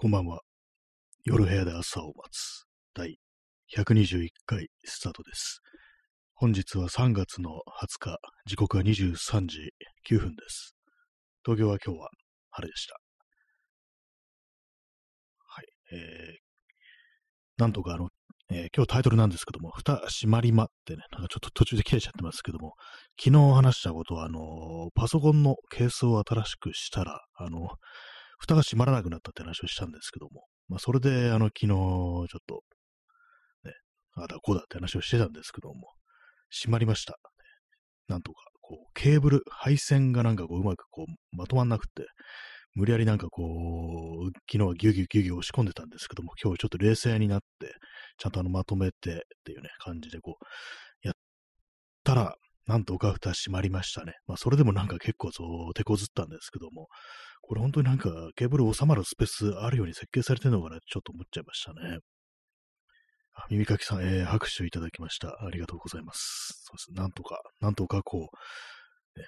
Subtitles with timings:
[0.00, 0.42] こんばんは。
[1.24, 3.18] 夜部屋で朝を待つ第
[3.76, 5.60] 121回スタートです。
[6.34, 7.50] 本日は3月の
[7.82, 9.72] 20日、時刻は23時
[10.08, 10.76] 9分です。
[11.44, 12.10] 東京は今日は
[12.50, 12.94] 晴れでした。
[15.48, 15.66] はい。
[15.90, 18.10] えー、なんとかあの、
[18.52, 22.74] えー今日タイトルなんですけども、蓋閉まりまってね、なんかちょっと途中で切れちゃってますけども、
[23.20, 27.68] 昨日話したことは、あのパソコンのケースを新しくしたら、あの
[28.38, 32.62] 蓋が閉まらなくなったって話をしたんですけども、まあ、それで、あの、昨日、ちょっと、
[33.64, 33.72] ね、
[34.14, 35.74] あだこうだって話をしてたんですけども、
[36.50, 37.18] 閉まりました。
[38.08, 42.06] なんとか、こう、ケーブル、配線がなんかこう、うまくこう、まとまんなくて、
[42.74, 47.74] 無理やりなんかこう、昨日はギュギュギュギュ押し込んでたんですけども、今日ちょっと冷静になって、
[48.18, 50.44] ちゃんとあの、まとめてっていうね、感じでこう、
[51.06, 51.14] やっ
[52.04, 52.36] たら、
[52.68, 54.12] なんとか蓋閉まりましたね。
[54.26, 56.88] まあ、それでもなんか結構そう、手こずったんですけども、
[57.40, 62.00] これ本当になんかケーブル収まるスペースあるように設計されてるのかなちょっと思っちゃいましたね。
[63.48, 65.28] 耳かきさん、えー拍手いただきました。
[65.42, 66.60] ありがとうございます。
[66.64, 67.00] そうです。
[67.00, 68.28] なんとか、なんとかこ
[69.16, 69.24] う、ね、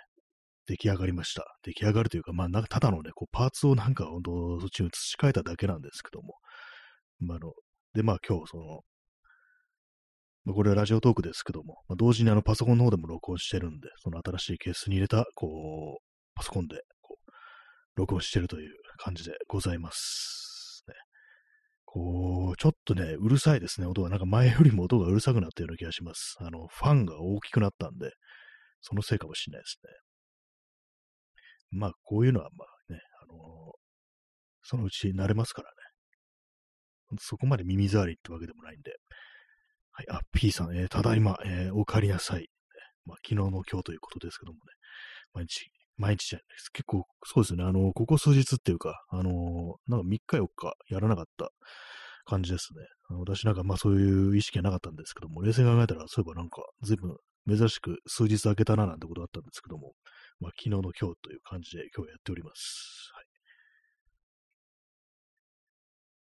[0.66, 1.44] 出来上がりました。
[1.62, 6.34] 出来上がるというか、まあ、なんかただのね、こうパーツをなんか本当そっちに移し替えただけなんですけども、
[7.20, 7.52] まあ、あの、
[7.94, 8.80] で、まあ今日その、
[10.44, 16.02] まあ、これはラジオトークですけども、まあ、同時にあのパソコンの方でも録音してるんで、その新しいケースに入れた、こう、
[16.34, 17.30] パソコンで、こう、
[17.96, 20.84] 録音してるという感じでございます。
[20.88, 20.94] ね、
[21.84, 24.08] こう、ちょっとね、うるさいですね、音が。
[24.08, 26.36] なんか前よりも音がうるさくなったような気がします。
[26.40, 28.12] あの、ファンが大きくなったんで、
[28.80, 29.90] そのせいかもしれないですね。
[31.72, 33.72] まあ、こういうのはまあね、あの
[34.62, 35.74] そのうち慣れますからね。
[37.18, 38.96] そこまで耳障りってわけでもないんで。
[39.92, 42.48] はい、あ、P さん、えーただいま、えーお帰りなさい。
[43.06, 44.60] まあ、昨日の今日ということですけどもね、
[45.34, 46.70] 毎日、毎日じゃないです。
[46.70, 51.50] 結構、そうですね、あの、ここ数日っていうか、あのなんか3日4日やらなかった
[52.24, 52.80] 感じですね。
[53.10, 57.16] あの私なんかまあそういう意識はなかったんですけども、冷静に考えたら、そういえばなんか、随分
[57.48, 59.92] 珍しく数日空けたななんてことあったんですけども、
[60.40, 63.10] まあ昨日の今日という感じで今日やっております。
[63.14, 63.24] はい。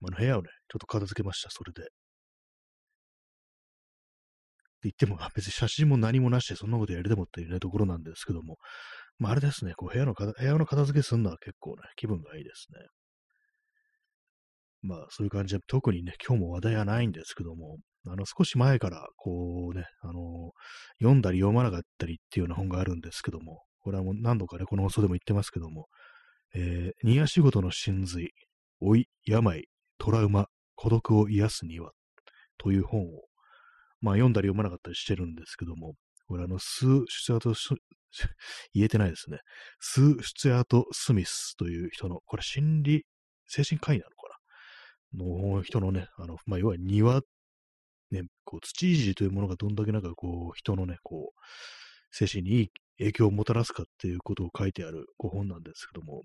[0.01, 1.89] まああの部屋をね、ちょっと片付けました、それで。
[4.89, 8.57] って言っても、別に写真も何もなしでそんなことやりでもっていうね、ところなんですけども、
[9.17, 12.79] まあ、あれですね、こう部屋の、部屋の片付けするのは結構ね、気分がいいですね。
[14.81, 20.51] まあ、そういう感じで、特にね、今日も話題はないんですけども、あの、少し前から、こうね、あの、
[20.99, 25.87] 読んだり読まなかったりっていうような本があるんですけども、これはもう何度かね、この放送でも言ってますけども、
[26.53, 28.29] えー、庭仕事の真髄、
[28.81, 29.65] 老い、病、
[29.97, 31.91] トラウマ、孤独を癒すには、
[32.57, 33.23] という本を、
[34.05, 35.95] まあ読んだり読まなかったりしてるんですけども、
[36.27, 37.69] これあの、スー・シュツアート・ス
[38.73, 39.39] 言えてないですね。
[39.79, 43.03] スー・シュツアート・スミスという人の、これ心理、
[43.47, 44.29] 精神科医なのか
[45.17, 45.55] な？
[45.57, 47.21] の人のね、あの、まあ、要は庭、
[48.11, 51.39] ね、こう、土いじというものがどんだけなんかこう、人のね、こう、
[52.11, 56.23] 精神にいい影響をもたらすかっていうことを書いてあるご本なんですけども、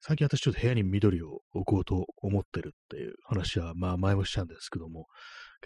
[0.00, 5.06] 最近私ちょっと部屋に緑を置こうと思ってるっていう話は、まあ前もしたんですけども、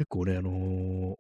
[0.00, 1.14] 結構ね、あのー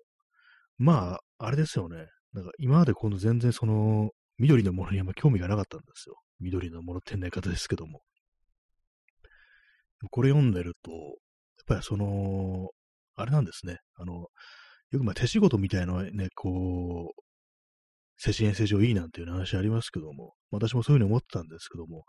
[0.78, 2.06] まあ、あれですよね。
[2.32, 4.08] なんか今までこの全然その、
[4.38, 6.14] 緑のものにあんま興味がなかったんですよ。
[6.40, 8.00] 緑のものってな言い方ですけども。
[10.10, 11.00] これ読んでると、やっ
[11.66, 12.70] ぱりその、
[13.16, 13.80] あれなんですね。
[13.96, 14.28] あの、よ
[14.92, 17.22] くまあ手仕事みたいなね、こう、
[18.16, 22.04] 精神衛生上いいなんていう話ありますけども、私もそういうふうに思ってたんですけども、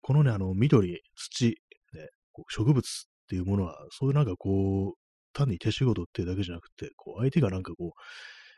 [0.00, 1.50] このね、あの、緑、土、
[1.92, 2.08] ね、
[2.48, 2.90] 植物っ
[3.28, 7.90] ていうものは、そういうなんかこう、単に手仕事っていうだけじゃなくて、こう、相手がなんかこう、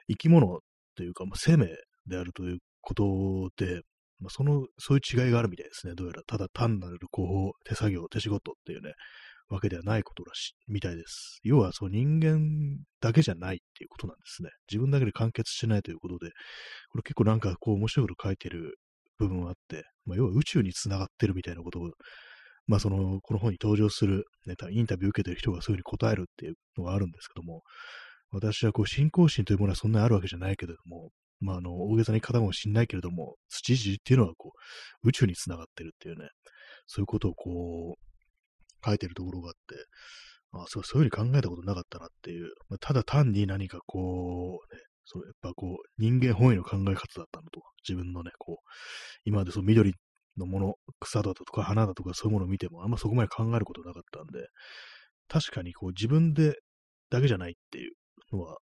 [0.09, 0.61] 生き物
[0.97, 1.69] というか、まあ、生命
[2.07, 3.83] であるということで、
[4.21, 5.95] まあ、その、そういう違いがあるみたいですね。
[5.95, 8.93] どうやら、ただ単なる、こう、手作業、手仕事っていうね、
[9.49, 11.41] わけではないことらしい、みたいです。
[11.43, 14.51] 要は、そう、人間だけじゃないっていうことなんですね。
[14.71, 16.31] 自分だけで完結しないということで、
[16.91, 18.79] これ結構なんか、こう、面白いこと書いてる
[19.19, 21.91] 部分はあって、まあ、要は宇宙に繋がってるみたいなことを、
[22.71, 27.63] まあ、その、この本に登場する、ね、インタビュー受けてる人がそういうふうに答えるっていうのがあるんですけども、
[28.31, 31.11] 私はこう、信仰心というものはそんなにあるわけじゃないけれども、
[31.41, 34.53] まあ、あの、大げさに方もしんないけれども、土いじりっていうのはこ
[35.03, 36.29] う、宇宙に繋がってるっていうね、
[36.87, 39.75] そういうことをこう、書いてるところがあって、
[40.53, 48.71] あそうそういうふうに考えたことなかったなっていう、まあ、ただ単に何かこう、ね、そう、やっぱこう、人間本位の考え方だったのと、自分のね、こう、
[49.25, 49.95] 今までその緑
[50.37, 54.47] のもの、草だとか花だとかそういうものを見ても、あんまそこまで考えることなかったんで、
[55.29, 56.57] 確かにこう自分で
[57.11, 57.93] だけじゃないっていう
[58.33, 58.59] のは、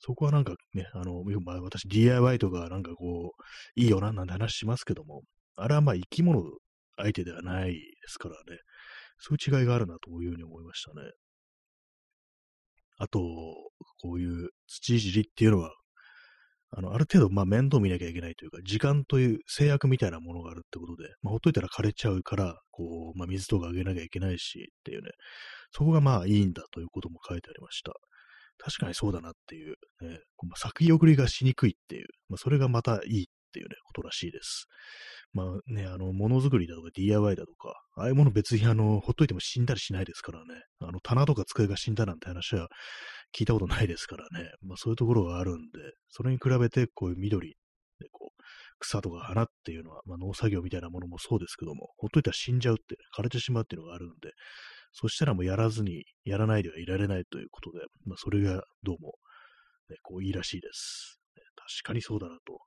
[0.00, 5.22] そこはなんかね、あの、まあ、私 DIY とかなんかこう、いいよななんて話しますけども、
[5.56, 6.42] あれはまあ生き物
[6.96, 8.58] 相手ではないですからね、
[9.18, 11.10] そういう違いがあるなというふうに思いましたね。
[12.98, 13.20] あと、
[14.02, 15.72] こういう土いじりっていうのは、
[16.72, 25.10] あの、ある程度、まあ、面倒見なきゃいけないというか、時間という制約みたいなものがあるってことで、まあ、ほっといたら枯れちゃうから、こう、まあ、水とかあげなきゃいけないしっていうね、
[25.72, 27.92] そこがまあいいんだということも書いてありました。
[28.58, 34.66] 確かにそうだなっていう、ね、まあ、先送りがしにくいっていう、まあ、それがまたいいっっていうね、ことらしいです。
[35.32, 40.62] まあね、あの、ものづくりだとか DIY だとか、ああいうもの別にあの、ほっといても死んだりしないですからね。
[40.80, 42.68] あの、棚とか机が死んだなんて話は
[43.36, 44.50] 聞いたことないですからね。
[44.62, 47.56] まあそういうところがあるんで、それに比べてこういう緑、
[48.00, 48.42] でこう、
[48.78, 54.32] 草とか花っていうのは、まあ農作業みたいなものもそうですけども、ほっといたら死んじゃうって、枯れてしまうっていうのがあるんで、
[54.92, 59.14] そしたらもうやらずに、やらないではいられないということで、まあそれがどうも、
[59.90, 61.20] ね、こういいらしいです。
[61.56, 62.58] 確かにそうだなと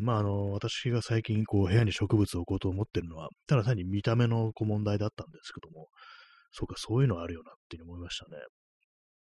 [0.00, 5.88] まあ、あの、私が最近、こう、部屋に植物を置こうと思ってるのは、ただ単に見た目のこう問題だったんですけども、
[6.52, 8.38] そうか、そういうのあるよなっていうに思いましたね。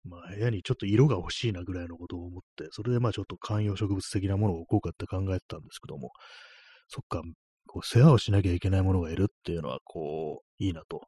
[0.05, 6.11] まあ、部屋にちょっと色が欲しいなぐらいのことを思って、それでまあちょっと観葉植物的なものを置こうかって考えてたんですけども、
[6.89, 7.23] そっか、
[7.67, 11.03] こう世話をしなきゃいけないものがいるっていうのは、こう、いいなと。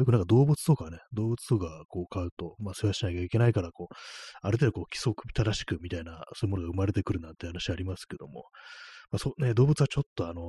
[0.00, 3.94] よくなんか動物とかね、動物とかこう飼うと、まあ世話しなきゃいけないから、こう、
[4.42, 8.44] ある程度こう規則正しくみたいな、そういうものが生まれてくるなんて話ありますけども、
[9.10, 10.42] まあそね、動物はちょっとあの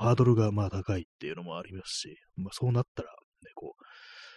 [0.00, 3.82] ー、ハードルがまあ高いっていうのもありますし、まあそうなったら、ね、こう、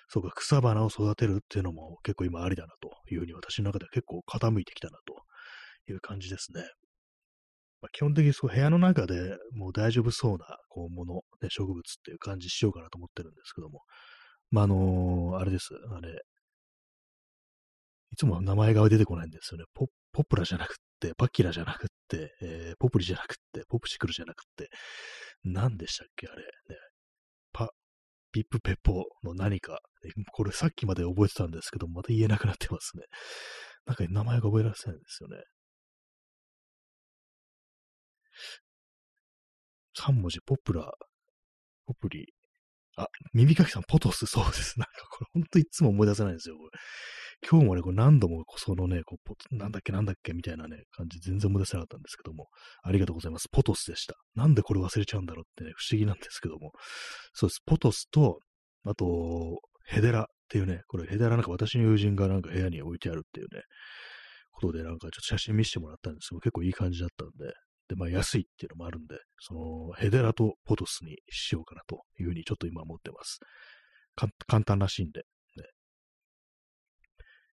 [0.07, 6.63] そうか、草花を育てるっていうのも結構今ありだなというふうに私の中では結構傾いてきたなという感じですね。
[7.81, 13.81] まあ、基本的にそう部屋の中でもう大丈夫そうなこうもの、ね、植物っていう感じしようかなと思ってるんですけども、
[14.51, 15.69] まあ、あのー、あれです。
[15.91, 16.21] あれ、
[18.11, 19.65] いつも名前が出てこないんですよね。
[19.73, 24.69] ポポプラじゃなくって、パキラじゃなくって、えー、ポプリじゃなくって、ポプシクルじゃなくって、
[25.43, 26.49] 何でしたっけあれ、ね。
[27.53, 27.69] パ、
[28.31, 29.79] ピップペポの何か、
[30.33, 33.03] これさっきまで覚えてたんですけど、また言えなくなってますね。
[33.85, 35.43] なんか名前が覚えられないんですよね。
[39.97, 40.91] 3文字、ポプラ、
[41.85, 42.33] ポプリ、
[42.99, 44.77] あ、耳かきさん、ポトス、そうです。
[44.77, 46.57] なんかこれ、ほんといつも思い出せないんですよ。
[46.57, 46.69] これ
[47.49, 52.47] 今日もね、これ何度もそのね、こうポなんだっけなんだっけみたいなね、感じ全然思い出せなかったんですけども、
[52.83, 53.47] ありがとうございます。
[53.49, 54.15] ポトスでした。
[54.35, 56.73] なんでこれ忘れちゃうんだろうってね、不思議なんですけども、
[57.33, 57.61] そうです。
[57.65, 58.39] ポトスと、
[58.83, 63.61] あと、ヘデラっていうね、これヘデラなんか私の友人がなんか部屋に置いてあるっていうね、
[64.51, 67.53] ことでなんかちょっと写真見せてもらったんですけど、結構いい感じだったんで、
[67.89, 73.39] で、まあ安いっていうのもあるんで、そのヘデラとポトスにしようかなというふうにちょっと今思ってます。
[74.47, 75.23] 簡単らしいんで、
[75.57, 75.65] ね。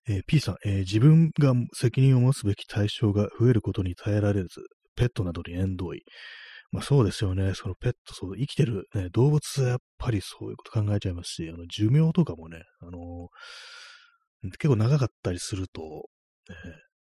[0.09, 4.49] えー、P さん、えー、自分が責任を持つべき対象が増えることに耐えられず、
[4.95, 6.03] ペットなどに縁遠い。
[6.73, 7.55] まあそうですよね。
[7.55, 16.09] そのペット、そう、生きてる、ね、動物はやっぱりそういうこと考えちゃいますし、あの、寿命とかもね、あのー、結構長かったりすると、
[16.51, 16.53] え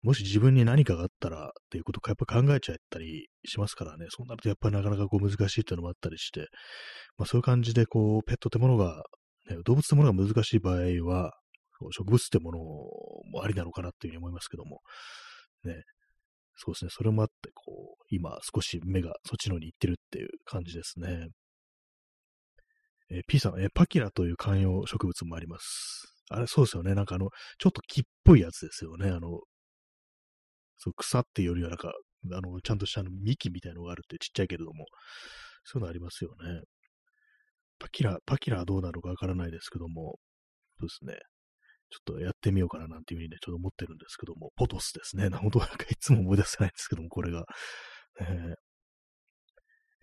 [0.07, 6.47] もし自分に何かがあったらっていうことをやっぱ考えちゃったりしますからね、そうなるとやっぱりなかなかこう難しいっていうのもあったりして、
[7.19, 9.03] まあそういう感じでこう、ペットってものが、
[9.51, 11.33] ね、動物ってものが難しい場合は、
[11.91, 14.81] 植物ってものもありなのかなっていうふうに思いますけども、
[15.65, 15.83] ね、
[16.55, 21.31] そうですね、それもあって、こう、今少し目がそっちの方に行ってるっていう感じですね。
[23.11, 26.15] えー、P さん、え、パキラという観葉植物もあります。
[26.31, 26.95] あれ、そうですよね。
[26.95, 29.11] なんかあの、ちょっと木っぽいやつですよね。
[29.11, 29.41] あの、
[30.77, 31.93] そう草っていうよりはなんか、
[32.33, 34.87] あの、ちゃんとしたあの幹みたいのがあるってちっちゃいけれども、
[35.65, 36.63] そういうのありますよね。
[37.79, 40.19] パキラ、パキラはどうなのかわからないですけども、
[40.79, 41.19] そうですね。
[41.91, 45.29] ちょっとやってみようかななんていうふうにね、ちょっと思ってるんですけども、ポトスですね。
[45.31, 47.45] な本当なんかいつも思い出せないんですけども、これが。
[48.21, 48.55] えー、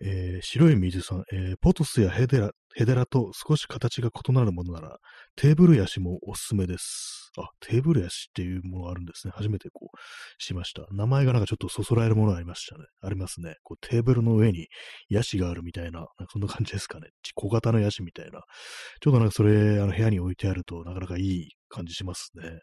[0.00, 4.98] えー、白い水さん、えー、ポトスやヘデラ、ヘデラと少し形が異なるものなら、
[5.36, 7.30] テーブルヤシもおすすめです。
[7.38, 9.32] あ、テーブルヤシっていうものがあるんですね。
[9.34, 9.98] 初めてこう、
[10.42, 10.86] しました。
[10.92, 12.84] 名前がなんかちょっとそそられるものがありましたね。
[13.00, 13.56] ありますね。
[13.62, 14.66] こうテーブルの上に
[15.08, 17.08] ヤシがあるみたいな、なんかそんな感じですかね。
[17.34, 18.42] 小型のヤシみたいな。
[19.00, 22.60] ちょっとなんかそれ、あの部屋に置いてあるとなかなかいい感じしますね。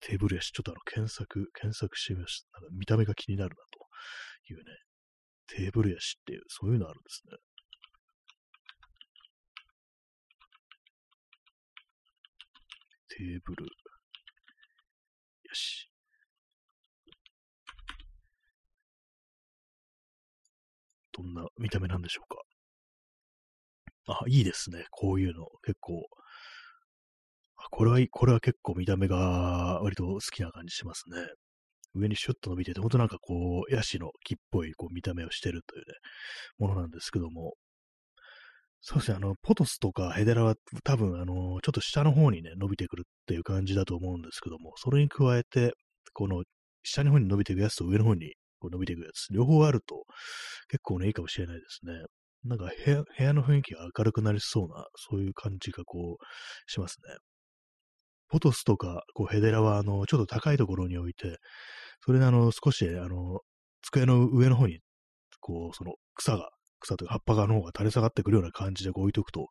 [0.00, 2.60] テーブルヤシ、ちょっとあの検索、検索してみました。
[2.60, 4.64] なんか見た目が気になるなというね。
[5.54, 7.36] テーブルヤシっていう、そういうのあるんですね。
[13.08, 13.64] テーブル。
[13.64, 13.70] よ
[15.52, 15.90] し。
[21.12, 22.42] どんな見た目なんでしょうか。
[24.06, 24.86] あ、いいですね。
[24.90, 25.46] こういうの。
[25.62, 26.08] 結構。
[27.56, 31.18] あこれは、これは結構見た目が割と好きな感じしますね。
[31.94, 35.94] 上にシュッと伸びてて、ほんとなんかこう、ヤシの木っぽいこう見た目をしてるというね、
[36.58, 37.54] ものなんですけども、
[38.80, 45.72] そうですね、あの、ポトスとかヘデラは多分、あの、ちょっと下の方にね、伸びてくるっていう感じだと思うんですけども、それに加えて、
[46.12, 46.42] この
[46.82, 50.04] 下の方に伸びていくやつと上の方にこう伸びていくやつ、両方あると
[50.68, 51.92] 結構ね、いいかもしれないですね。
[52.44, 57.16] なんか部屋部屋の雰囲気が明るくなりそうな、そういう感じがこう、しますね。
[58.28, 61.38] ポトスとかこうヘデラは、あの、ちょっと高いところに置いて、
[62.04, 63.40] それであの、少し、あの、
[63.82, 64.80] 机の上の方に、
[65.40, 66.50] こう、その草が
[66.82, 69.48] 草というか葉っぱがの方が垂れ下がってくるような感じでこう置いとくと、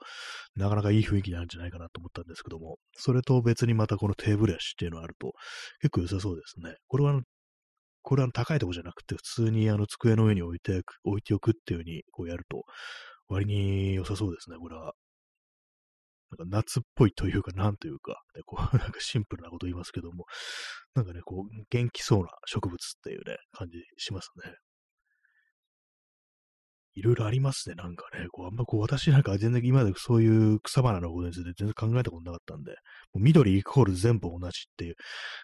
[0.56, 5.34] なかなかいい雰囲気になるんじゃないかなと思ったんですけども、それと別にまたこのテーブル足っていうのがあると
[5.82, 6.76] 結構良さそうですね。
[6.88, 7.22] これはあの、
[8.04, 12.64] これは高いとこじゃなくて、普通にあの机の上に置いて、置いておくっていう風にこうやると、
[13.28, 14.94] 割に良さそうですね、これは。
[16.38, 20.26] なんか夏っぽいというか、なんというか、ね、こう、 なんかシンプルなこと言いますけども、
[20.96, 24.56] なんかね、こう、元気そうな植物っていうね、感じしますね。
[26.94, 28.28] いろいろありますね、なんかね。
[28.32, 32.76] こう、あんまこう、私なんか全然今までそういう草花のことについて全然考えたことなかったんで、も
[33.16, 34.96] う緑イコール全部同じっていう、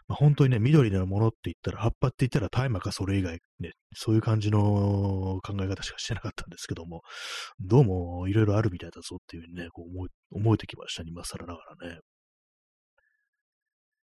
[0.08, 4.60] まあ、本当にね、緑のものって言ったら、葉っぱって言ったら大麻かそれ以外、ね、そういう感じの
[5.42, 7.02] 考え方しかしてなかったんですけども、
[7.60, 12.00] どうもいろいろあるみたいだぞっていうふうにね、こう思思えてきましたね、今更ながらね。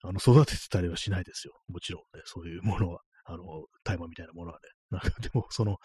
[0.03, 1.53] あの、育ててたりはしないですよ。
[1.67, 3.01] もちろんね、そういうものは。
[3.29, 3.43] あの、
[3.83, 4.69] 大麻みたいなものはね。
[4.89, 5.77] なんかでも、その、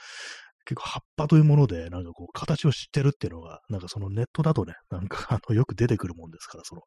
[0.65, 6.83] 結構葉っぱというもので、なんかこう、形を知ってるっていうのが、なんかそのネットだとね、なんか あの、よく出てくるもんですから、その、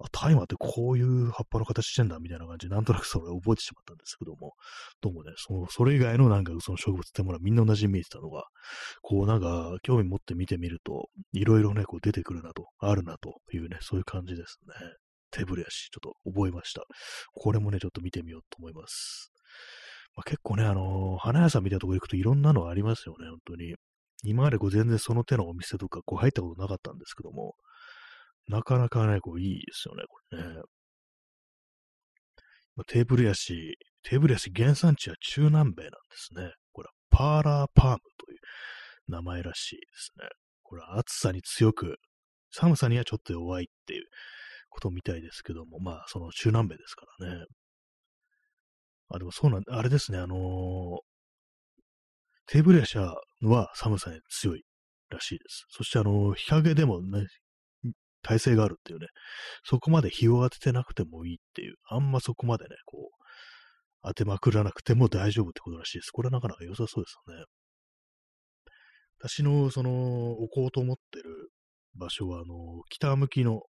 [0.00, 4.54] あ、大麻ってこういう葉っぱの形してんだ、みたいな感じで、なんとなくそれを覚えてしまったんですけども、
[5.00, 8.44] どうもね、その、それ以外のなんかその植物ってものはみんな同じに見えてたのが、
[9.02, 14.74] こうなんか、興味持って見てみると、いろいろね、こう出てくるなと、あるなというね、そういう感じですね。
[15.30, 16.84] テーブルやし、ちょっと覚えました。
[17.34, 19.35] これもね、ちょっと見てみようと思います。
[20.16, 23.74] まあ、結構ね、あのー、花屋さんみたいなとこ行くといろんなのありますよね、本当に。
[24.24, 27.54] 今までこう全然その手のお店とかこう入ったことなかったんですけども、
[28.48, 30.62] なかなかね、こういいですよね、これね。
[32.76, 36.52] まあ、テーブルやし、テーブルやし原産地は中南米なんですね。
[36.72, 38.38] これはパーラーパームという
[39.08, 40.28] 名前らしいですね。
[40.62, 41.96] これは暑さに強く、
[42.50, 44.04] 寒さにはちょっと弱いっていう
[44.70, 47.44] ことみたいですけども、まあその中南米ですからね。
[49.08, 50.98] あ、でもそうなん、あれですね、あのー、
[52.46, 54.62] テーブルヤシャは寒さに強い
[55.10, 55.66] らしいです。
[55.68, 57.26] そしてあのー、日陰でもね、
[58.22, 59.06] 耐性があるっていうね、
[59.64, 63.16] そこまで日を当ててなくてもいいっていう、あんまそこまでね、こう、
[64.02, 66.10] 当てまくらなくても大丈夫ってことらしいです。
[66.10, 67.44] これはなかなか良さそうですよね。
[69.18, 71.50] 私の、その、置こうと思ってる
[71.94, 73.62] 場所は、あの、北向きの、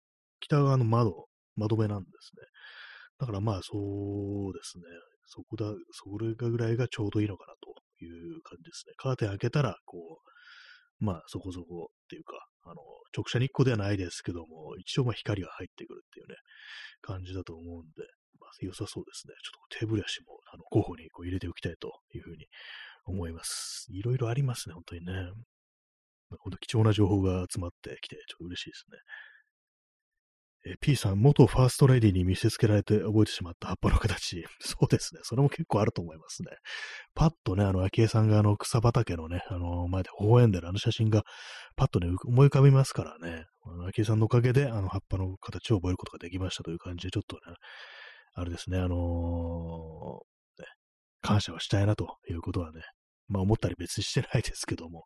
[0.40, 1.26] 北側の窓、
[1.56, 2.42] 窓辺なんですね。
[3.18, 4.84] だからまあそうですね。
[5.26, 8.94] そこだ、それがぐらいがちょうどいいのかなという感じですね。
[8.96, 10.20] カーテン開けたら、こ
[11.00, 12.74] う、まあそこそこっていうか、あの、
[13.16, 16.36] 直射日光ではないですけども、一応まあ光が入ってくるっていうね、
[17.02, 18.02] 感じだと思うんで、
[18.40, 19.34] まあ良さそうですね。
[19.42, 22.46] ちょっとテーブル足も、あの、候補にこう入れておきたいというふうに
[23.04, 23.86] 思います。
[23.90, 25.12] いろいろありますね、本当にね。
[26.40, 28.98] 本当貴重な情報が集まってきて、ちょっと嬉しいですね。
[30.66, 34.44] え P さん、元ファーストレディに見せつけられて覚えてしまった葉っぱの形。
[34.60, 35.20] そうですね。
[35.22, 36.50] それも結構あると思いますね。
[37.14, 41.22] パッとね、あの、昭恵さんがあの、草畑のね、あの、前で微笑んでるあの写真が、
[41.76, 43.44] パッとね、思い浮かびますからね。
[43.88, 47.56] 昭恵さんのおかげで、あの、葉っぱの形を覚えることができましたという感じで、ちょっとね、
[48.32, 50.68] あれですね、あのー、ね、
[51.20, 52.80] 感謝はしたいなということはね、
[53.28, 55.04] まあ思ったり別にしてないですけども、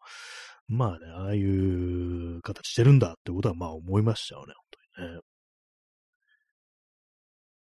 [0.66, 4.64] まあね、ああいう形してるんだってことはまあ思いましたよね、本
[4.96, 5.20] 当にね。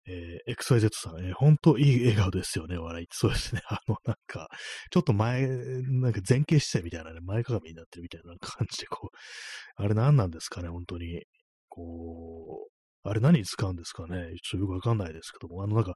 [0.06, 3.06] えー、XYZ さん、えー、本当いい笑顔ですよね、笑い。
[3.10, 3.62] そうですね。
[3.68, 4.48] あの、なんか、
[4.90, 9.16] ちょっと前、なんか前傾姿勢みたいなね、前かがみになってるみたいな感じで、こう、
[9.76, 11.24] あれ何なんですかね、本当に。
[11.68, 15.94] こう、あれ何に使うんですかねちょっとよくわかんないですけども、あのなんか、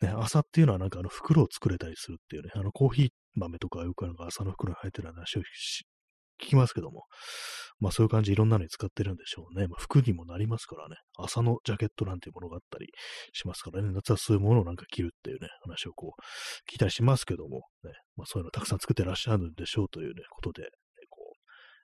[0.00, 5.44] ね、朝っていうのはなんかあの袋を作れたりするっていうね、あのコーヒー豆とかよくなんか朝の袋に入ってる話を聞
[6.38, 7.04] きますけども、
[7.78, 9.66] まあそういう感じいろんなのに使ってるんでしょうね。
[9.68, 10.96] まあ、服にもなりますからね。
[11.18, 12.88] 朝のジャケットなんていうものがあったり
[13.32, 13.90] しますからね。
[13.92, 17.92] 夏はそういうものをなんか着るっていうね、話をこう、聞いたりしますけども、ね。
[18.16, 20.68] まあそういうのたくさん作ってらっしゃるんでしょうというね、ことで、ね、
[21.10, 21.36] こう、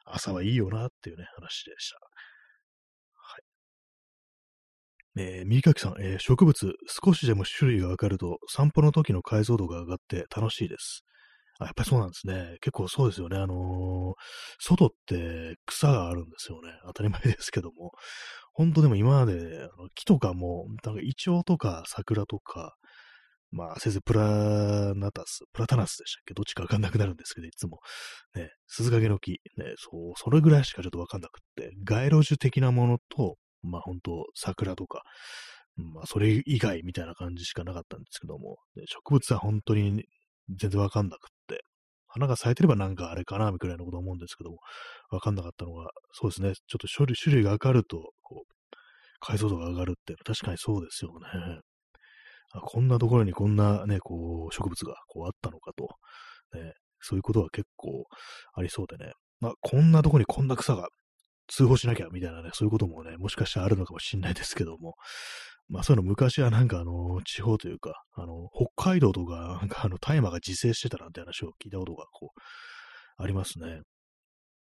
[0.06, 1.96] 朝はいいよなっていうね、話でした。
[3.14, 3.42] はい。
[5.38, 11.04] えー、右かきさん、えー、植物、少しでも種類がわかると、散歩の時の解像度が上がって楽しいです。
[11.62, 12.58] あ、やっぱりそうなんですね。
[12.60, 13.38] 結構そうですよね。
[13.38, 14.14] あのー、
[14.58, 16.72] 外って草があるんですよね。
[16.86, 17.92] 当たり前ですけども。
[18.52, 22.74] 本当でも今まで、あの木とかも、なんかイチョウとか桜とか、
[23.50, 26.34] まあ、せいぜいプラナタス、プラタナスでしたっけ？
[26.34, 27.80] どっちかわかんなくなるんですけど、いつも。
[28.34, 35.02] ね、鈴掛の木、ね、そう、それぐらいしかちょっとわかんなくって、街路樹的なものと、まあ本当桜とか、
[35.76, 40.04] まあそれ以外みたいな感じしかなかったんですけども、植物は本当に
[40.58, 41.30] 全然わかんなくっ、
[42.12, 44.58] 花が咲いてればなんかあれかな、みたいなこと思うんですけども、
[45.10, 48.52] わかんなかったのが、そうですね、ちょっと種類種類が上がると、こう、
[49.20, 51.60] 解像度が上がるって確かにそうですよね。
[52.54, 55.88] あこんなところにこんなね、こう、植物がこうあったのかと、
[56.58, 58.04] ね、そういうことは結構
[58.54, 59.12] ありそうでね。
[59.40, 60.88] まあ、こんなところにこんな草が
[61.48, 64.94] 通報しなきゃみたいなね、そういうこともね、もしかしたらあるのかもしれないですけども、
[65.68, 73.80] まあそういうの昔はなんかあの、地方というか、あの、北海道とか、なんかあの、大麻が自生してたなんて話を聞いたことがこう、ありますね。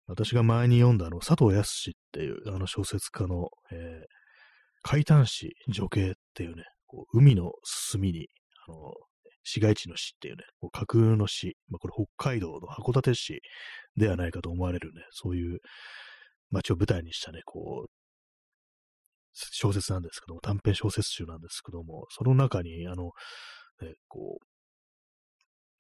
[0.08, 4.06] 私が前に読んだあの、佐藤康っていうあの小説家の、えー、
[4.82, 8.28] 海胆市女系っていうね、こう海の隅に、
[8.68, 8.94] あの、
[9.44, 13.42] 市街地の市っていうね、こう架空の市、まあ、これ北海道の函館市
[13.98, 15.60] ではないかと思われるね、そういう
[16.50, 17.92] 街を舞台にしたね、こう、
[19.52, 23.12] 小説なんですけども、短編小説集なんですけども、その中に、あの、
[23.82, 24.46] ね、こう、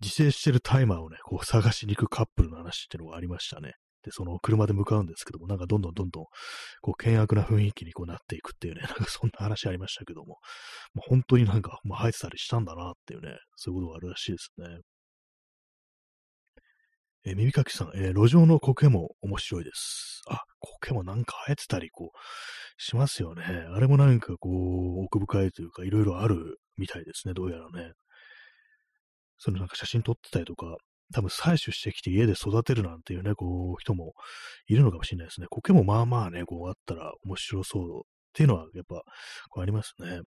[0.01, 3.74] 自生してるタイマーをね、こう探しに行くカップルの話っていうのがありましたね。
[4.04, 6.25] で、その車で向かうんですけども、なんかどんどんどんどん、
[6.82, 10.39] こう、険悪な雰囲気にこうなっていくっていうね、 なんかそんな話ありましたけども、
[10.94, 14.68] もう本当になんか、まあ、生えてたりしたんだなっていうね、そういうことがあるらしいですね。
[17.26, 20.22] えー、耳かきさん、えー、路上の苔も面白いです。
[20.30, 22.18] あ、苔もなんか生えてたり、こう、
[22.82, 23.44] しますよね。
[23.44, 27.94] あれもなんかこう、奥深いというか、いろいろあるみたいですね、どうやらね。
[29.38, 30.78] そのなんか写真撮ってたりとか、
[31.14, 34.14] 多分採取してきて家で育てるなんていうね、こう、人も
[34.68, 35.48] いるのかもしれないですね。
[35.50, 39.02] 苔もまあまあね、こうあったら面白そうっていうのはやっぱ、
[39.50, 40.22] こうありますね。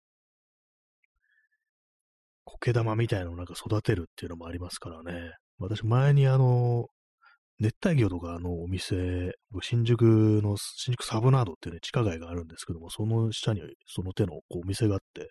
[2.46, 5.32] 苔玉みたいなのをなんか育てるっていうのもありますからね。
[5.60, 6.88] 私前にあの、
[7.60, 10.02] 熱帯魚とかのお店、新宿
[10.42, 15.30] の、新宿サブナードっていうね、地下街があるんですけども、その下にその手のこうお店があって、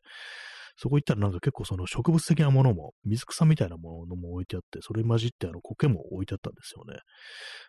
[0.76, 7.00] そこ行ったらなんか結構その植物的なものも、水草みたいなものも置いてあって、それ混じってあの苔も置いてあったんですよね。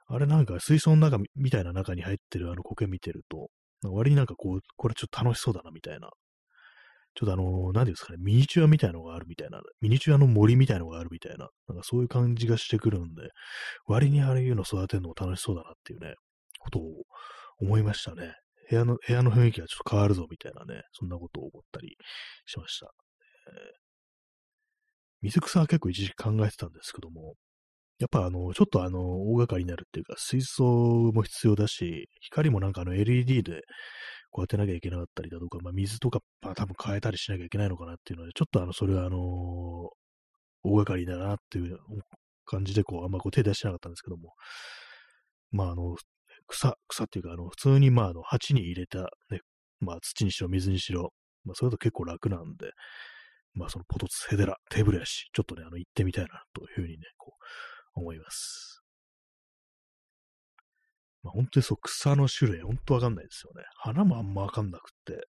[0.07, 3.49] あれなんか水槽の中みたいな中に入ってるあの苔見てると、
[3.83, 6.11] 割になんかこう、これちょっと楽しそうだなみたいな。
[7.13, 13.29] ちょっとあの、何ですかね、ミニチュアみたいなのがあるみたいな、ミニチュアの森みたいなのがあるみたいな、なんかそういう感じがしてくるんで、
[13.85, 16.15] 割にああいうの育てるのも楽しそうだなっていうね、
[16.59, 17.03] ことを
[17.59, 18.33] 思いましたね。
[18.69, 21.97] 部屋の、部屋の雰囲気がちょっと変わるぞみたいなね、そんなことを思ったり
[22.45, 22.87] しました。
[23.47, 23.55] えー、
[25.23, 27.35] 水草は結構一時期考えてたんですけども、
[27.99, 33.61] やっぱあの、ちょっとあの、大掛かりになるっていうか、水槽も必要だし、光もなんかあの LED で
[34.31, 39.19] こう当てなきゃいけなかったりだとか、まあ水とか、まあ多分変えたりしなきゃいけないのかなっていうので、ちょっとあの、それはあのー、
[40.63, 41.77] 大掛かりだなっていう
[42.45, 44.33] 感じで、こう、あんまこう手出してなかったんですけども、
[45.51, 45.95] まああの、
[46.47, 49.41] 草、草っていうか、あの、普通にまああの、鉢に入れた、ね、
[49.79, 51.13] まあ土にしろ水にしろ、
[51.43, 52.71] まあそれだと結構楽なんで、
[53.53, 57.33] まあそのポトツヘデラ、テーブルやし、ちょっとね、あの、行ってみたいなというふうにね、こ
[57.95, 58.80] う、思います。
[61.23, 63.63] まあ、本当にそう、草の種類、本当わかんないですよね。
[63.75, 65.27] 花もあんまわかんなくって。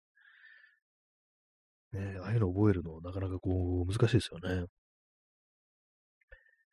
[1.93, 4.67] ね、ああいうの覚えるの、なかなかこう、難しいですよね。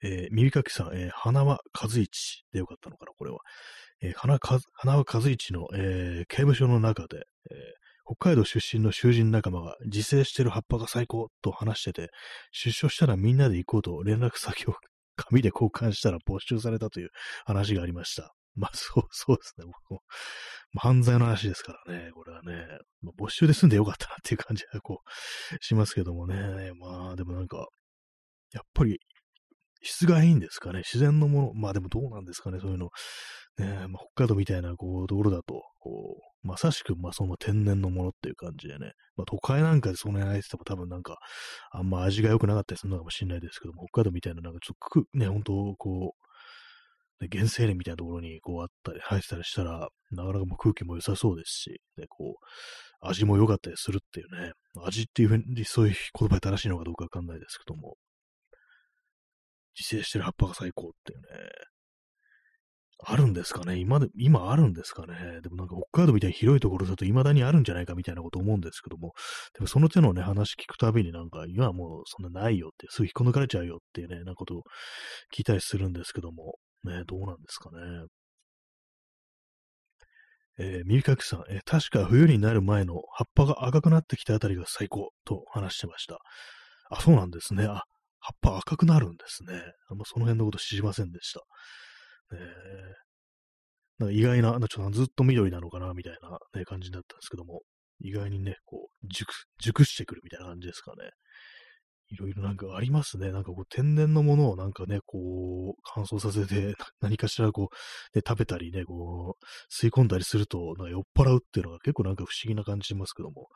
[0.06, 3.40] えー、耳かきさん、えー、花は和一でよかったのかな、これは。
[4.02, 7.58] えー、花か花は和一の、えー、刑務所の中で、えー、
[8.06, 12.10] 北海道出身の囚人仲間が自生してる葉っぱが最高と話してて、
[12.52, 14.76] 出所したらみんなで行こうと連絡先を
[15.16, 17.10] 紙で交換したら没収されたという
[17.46, 18.34] 話がありました。
[18.56, 19.66] まあ、そう、 そうですね。
[19.66, 20.04] 僕も、
[20.78, 22.68] 犯罪の話ですからね、これはね、
[23.02, 26.72] まあ、没収で済んでよかったなっていう感じがこう、しますけどもね。
[26.74, 27.68] まあ、でもなんか、
[28.52, 29.00] やっぱり、
[29.84, 30.80] 質がいいんですかね。
[30.80, 31.54] 自然のもの。
[31.54, 32.90] まあでもどうなんですかね、そういうの。
[33.58, 38.94] ね、まあ、北海道みたいな、こう、ところだと、こう、まさしく、まあ、その天然のものっていう感じでね。
[39.16, 41.18] まあ、都会なんかでその辺焼いてても多分なんか、
[41.72, 46.28] あんま味が良くなかったりするのかもしれないですけども、北海道みたいな、なんかちょっとく、ね、本当こう、
[47.32, 57.96] 原生林みたいなところにこうあったり、生えてたりしたら、なかなかもう空気も良さそうですし、で、こう、味も良かったりするっていうね、味っていうふうに、そういう言葉で正しいのかどうかわかんないですけども、
[59.78, 61.26] 自生してる葉っぱが最高っていうね、
[63.06, 63.80] あるんですかね？
[63.80, 65.42] 今で、今あるんですかね？
[65.42, 69.14] でもなんか北海道みたいに広いところだと未だにあるんじゃないかみたいなこと思うんですけども、
[69.56, 74.64] でもその手のね、話聞くたびになんか、今はもうそんなないよって、すぐ引っこ抜かれちゃうよっていうね、なことを
[75.36, 78.06] 聞いたりするんですけども、ね、どうなんですかね。
[80.60, 86.20] えー、耳かきさん、えー、確か冬になる前の葉っぱが赤くなってきたあたりが最高と話してました。
[86.92, 87.66] あ、そうなんですね。
[87.66, 87.82] あ、
[88.20, 89.60] 葉っぱ赤くなるんですね。
[89.90, 91.42] あんまその辺のこと知りませんでした。
[92.34, 92.40] えー、
[94.00, 97.62] なんか意外な、ちょっとずっと緑なのかな、みたいな、ね、感じだったんですけども、
[98.00, 101.10] 意外にね、こう、熟、熟してくるみたいな感じですかね。
[102.14, 103.32] いろいろなんかありますね。
[103.32, 113.50] なんかこう天然のものをなんかね、こう乾燥させて 何かしらこう、ね、食べたりね、こう吸い込んだりするとなんか酔っ払うっていうのが結構なんか不思議な感じしますけども、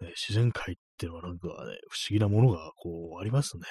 [0.00, 1.76] ね、自然界っていうのはなんかね、不思
[2.10, 3.62] 議なものがこうありますね。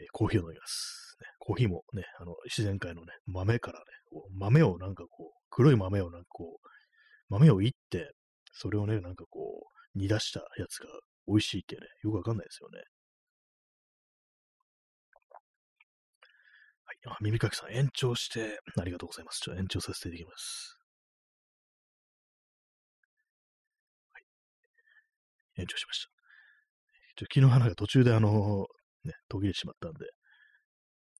[0.00, 1.16] えー、コーヒーを飲みます。
[1.20, 6.68] ね、コーヒーもね、あの自然界のね、豆からね、こう豆をなんかこう、黒い豆をなんかこう、
[7.30, 8.12] 豆をいって、
[8.52, 10.88] それをね、なんかこう、煮出したやつが
[11.30, 12.82] 美味しいってね、よくわかんないですよね。
[16.84, 16.98] はい。
[17.06, 19.38] あ、耳かきさん、延長して、ありがとうございます。
[19.38, 20.76] ちょっと延長させていただきます。
[24.12, 24.22] はい。
[25.60, 26.10] 延長しました。
[27.16, 28.66] ちょ昨日花が途中であの、
[29.04, 30.06] ね、途切れてしまったんで、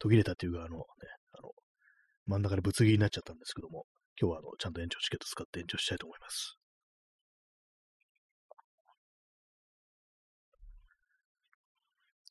[0.01, 0.83] 途切れたっていうか、あのね、
[1.35, 1.51] あの、
[2.27, 3.87] 真ん中でぶつ切りになっちゃったんですけども、
[4.21, 6.60] 今日はあの、ちゃんと延長チケット使って延長したいと思います。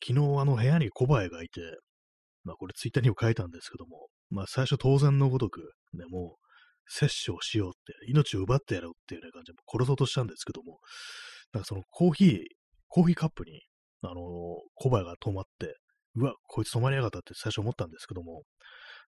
[0.05, 1.61] 昨日あの部屋に小林がいて、
[2.43, 6.49] まあこれツイッターにも書いたんですけども、まあ最初当然のごとく、ね、もう、
[6.89, 10.79] 摂取をしようって、命を奪ってやろうっていうような感じで殺そうとしたんですけども、
[11.53, 12.39] なんかそのコーヒー、
[12.87, 13.61] コーヒーカップに、
[14.01, 14.15] あのー、
[14.75, 15.75] 小林が止まって、
[16.15, 18.43] うわ、こいつ止まりやがったって最初思ったんですけども、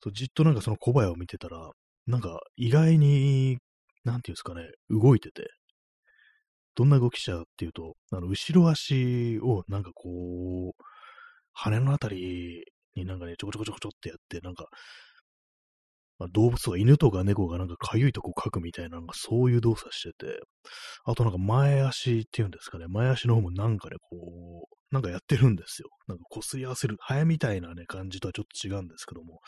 [0.03, 1.70] そうじっとなんかその小林を見てたら、
[2.07, 3.59] なんか意外に、
[4.05, 5.48] なんていうんですかね、動いてて、
[6.79, 10.85] どんな動きしたっていうと、あの、後ろ足をなんかこう、
[11.53, 14.69] 羽のあたりになんかね、ちょこちょこちょこちょってやって、なんか、
[16.21, 20.38] まあ、動物とか犬とか猫がなんか痒いとこ描くみたいな、なんかそういう動作してて、
[21.05, 25.88] あとなんか前足っていうんですかね、前足の方もなんかね、こう、なんかやってるんですよ。
[26.07, 29.40] なんかこすり合わせる、ハエみたいなね、感じとはちょっと違うんですけども、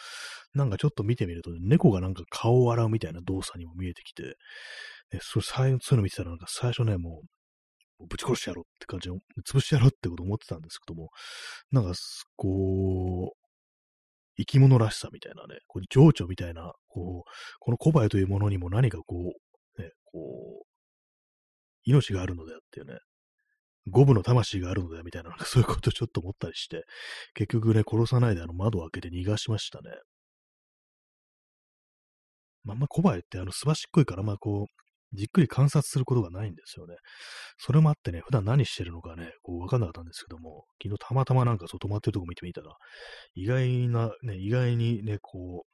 [0.55, 4.37] なんかちょっと見てみると、猫がなんか顔を洗うみたいな動作にも見えてきて、
[5.13, 7.23] え、それ、そういうの見てたら、なんか最初ね、も
[8.01, 11.11] う、ぶち殺してやろうって感じで、潰してやろうってこと思ってたんですけども、
[11.73, 11.93] なんか、
[12.37, 13.41] こう、
[14.39, 19.35] 生き物らしさみたいなね、こう情緒みたいな、こう、この小林というものにも何かこ
[19.79, 20.67] う、ね、こう、
[21.85, 22.99] 命があるのであってね、
[23.89, 26.85] 五分の魂があるのだみたいな、 そういうことをちょっと思ったりして、
[27.35, 29.91] 結局ね、殺さないであの窓を開けて逃がしましたね。
[32.63, 34.81] まあ、まあ、小林ってあの、すばしっこいから、まあこう、
[35.13, 36.95] じっくり観察することがないんですよね。
[37.59, 42.77] それもあってね、普段何してるのかね、こう分かんなかったんですけども、昨日たまたまなんかそう止まってるとこ見てみたら、
[43.35, 45.65] 意外な、ね、意外にね、こ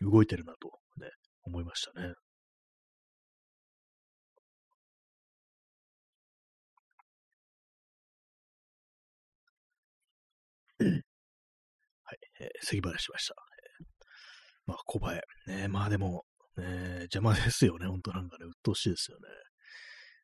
[0.00, 1.10] う、動いてるなと、ね、
[1.42, 2.14] 思いましたね。
[12.40, 13.34] え、咳払いしました。
[13.80, 13.86] えー、
[14.66, 15.22] まあ、小林。
[15.46, 16.24] ね、まあでも、
[16.56, 17.86] ね、邪魔ですよね。
[17.86, 19.24] ほんとなんかね、鬱陶しいですよね。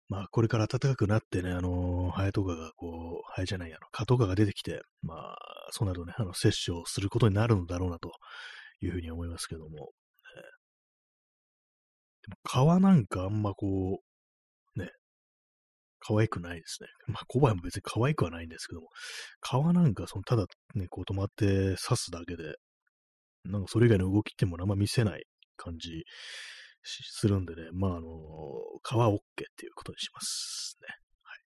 [0.09, 5.37] まあ、これから暖かくなってね、あの、ハエとかがこう、ハエじゃないや、蚊とかが出てきて、まあ、
[5.70, 8.11] そうなるとね、あの、摂取をすることになるのだろうな、と
[8.83, 9.68] いうふうに思いますけども。
[9.70, 9.75] ね、
[12.22, 14.12] でも、蚊なんかあんまこう、
[16.04, 16.88] 可愛くないですね。
[17.06, 18.88] まあ、コバエも別に可愛くはないんですけども、
[19.40, 22.56] 蚊なんか、その、ただね、こう止まって刺すだけで、
[23.44, 25.24] なんかそれ以外の動きってもあんま見せない
[25.56, 26.04] 感じ
[26.82, 28.08] するんでね、まあ、あの、
[28.82, 29.18] 皮 OK っ
[29.56, 30.88] ていうことにしますね。
[31.22, 31.38] はい。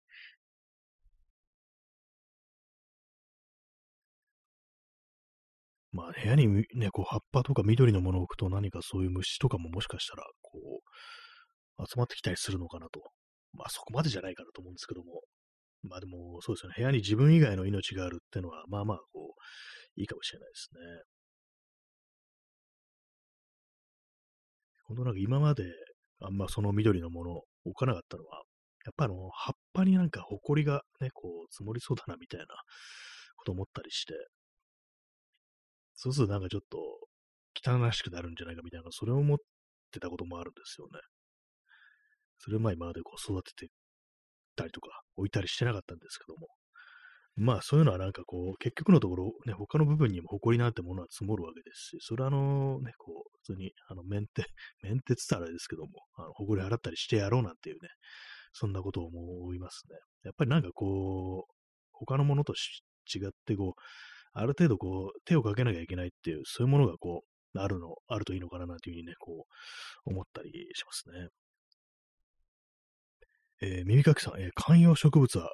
[5.91, 10.81] まあ、部屋にね、こう、葉っぱとか緑のものを置くと何かそういう虫とかももしかしたら、こ
[11.79, 13.14] う、集まってきたりするのかなと。
[13.55, 15.21] まあ、そこまでじゃないかなと思うんですけども。
[15.83, 16.75] まあでも、そうですよね。
[16.77, 20.79] 部屋に自分以外の命があるっていうのは、まあまあ、こう、いいかもしれないですね。
[24.87, 25.63] 本当なんか今まで
[26.21, 28.43] あんまその緑のもの置かなかったのは、
[28.85, 32.45] やっぱあの、葉っぱになんか埃がね、こう積もりそうだなみたいな
[33.37, 34.13] こと思ったりして、
[35.95, 36.77] そうするとなんかちょっと
[37.67, 39.37] 汚らしくなるんじゃないかみたいな、それを思っ
[39.91, 40.99] てたこともあるんですよね。
[42.45, 43.71] それをまあ今までこう育てて
[44.55, 46.47] たりとか置いたりしてなかったんですけども、
[47.35, 54.45] まあそういうのはなんかこう、結局のところ、ね、他の部分にも埃なんてものは積もるわけですし、それはあのね、こう、普通に、あの、メンテ、
[54.83, 57.89] メンテつったらあれですけども、あの、埃払ったりしてやろうなんていうね、
[58.53, 59.97] そんなことを思いますね。
[60.23, 61.53] やっぱりなんかこう、
[61.91, 63.81] 他のものと違ってこう、
[64.31, 69.45] ある程度こう、手をかけなきゃいけないっていう、そういうものがこう、あるの、あるといいのかななんていうふうにね、こ
[70.05, 71.29] う、思ったりしますね。
[73.61, 75.53] えー、耳かきさん、えー、観葉植物は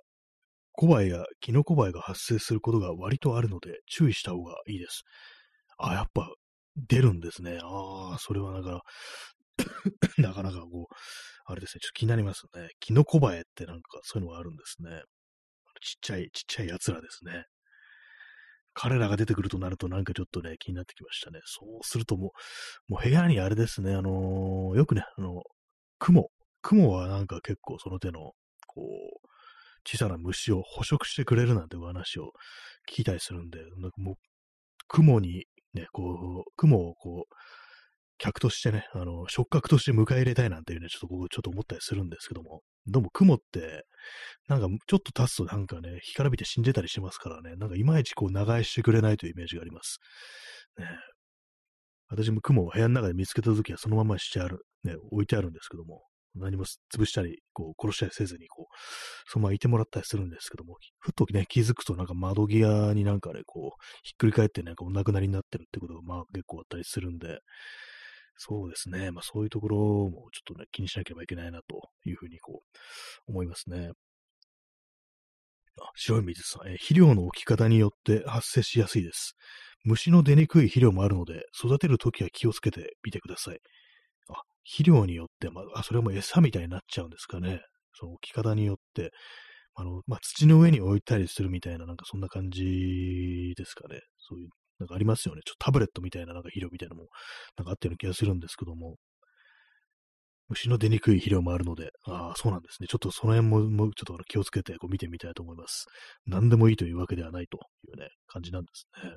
[0.73, 5.03] コバエやキノコバエが発生することが割とあるので注意した方がいいです。
[5.77, 6.29] あ、やっぱ
[6.75, 7.59] 出るんですね。
[7.61, 8.81] ああ、それはなんか、
[10.17, 10.95] なかなかこう、
[11.45, 12.69] あれですね、ちょっと気になりますよね。
[12.79, 15.01] キノコバエってなんかそういうのがあるんですね。
[15.81, 17.45] ちっちゃい、ちっちゃい奴らですね。
[18.73, 21.39] 彼らが出てくるとなるとなんかちょっとね、気になってきましたね。
[21.45, 22.31] そうするとも
[22.89, 25.43] う、もう部屋にあれですね、あのー、よくね、あの、
[25.99, 26.29] 雲。
[26.62, 28.34] 雲はなんか結構その手の、
[28.67, 29.28] こう、
[29.86, 32.34] 小さな虫を捕食してくれるなんてお話を
[32.91, 34.15] 聞いたりするんで、なんかもう、
[34.88, 37.34] 雲にね、こう、雲をこう、
[38.17, 43.86] 客としてね、あの、触覚として迎え入れたいなんていうね、ちょっと僕ちょっと思ったりするんですけども、どうも雲って、
[44.47, 49.97] なんかちょっと経つとなんかね、干からびて死んでたりしますからね、なんかいまいちこう長居してくれないというイメージがあります。
[50.78, 50.86] ね、
[52.10, 56.04] 私も雲を部屋の中で見つけたときはそのまましてある、ね、置いてあるんですけども、
[56.36, 58.76] 何も潰したり、こう、殺したりせずに、こう、
[59.28, 67.39] そのままいてもらったりするんですけども、ふっとね、気づくとなんか窓際になんかね、こう、ひっくり返ってなんかお亡くなりになってるってことが、まあ結構あったりするんで、
[68.38, 69.12] そうですね。
[69.12, 72.63] まあそういうところもちょっとね、気にしなければいけないなというふうにこ
[73.28, 73.91] う、思いますね。
[75.80, 79.36] あ、白い水さん、え肥料の置き方によって発生しやすいです。
[79.84, 83.60] 虫の出にくい肥料もあるので、育てるときは気をつけてみてください。
[84.63, 87.62] 肥料によって、まあ、それも餌みたいになっちゃうんですかね。
[87.93, 89.12] その置き方によって、
[89.76, 94.02] あの、まあ、土の上に置いたりするみたいな、なんかそんな感じですかね。
[94.19, 95.41] そういう、なんかありますよね。
[95.45, 97.10] ちょっとタブレットみたいな、なんか肥料みたいなのも、
[97.58, 98.97] なんかあったような気がするんですけども。
[100.50, 102.88] 虫の出にくい肥料もあるので、ああ、そうなんですね。
[102.88, 105.86] ちょっとその辺も、もうちょっと気をつけてこう見てみたいと思います。
[106.26, 109.15] 何でもいいというわけではないというね、感じなんですね。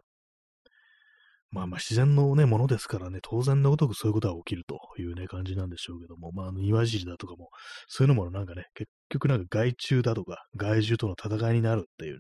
[1.55, 7.51] まあまあ自然のね、ものですからね、当然のごとくそういうことは起きるというね、感じなんでしょうけども、まあ、あの、岩尻だとかも、
[7.87, 12.19] そういうのもなんかね、結局なんか害虫だとか、害獣との戦いになるっていう、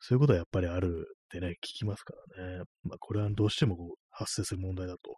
[0.00, 2.64] そういうことはやっぱりあるってね、聞きますからね。
[2.82, 5.16] まあ、これはどうしてもこう発生する問題だと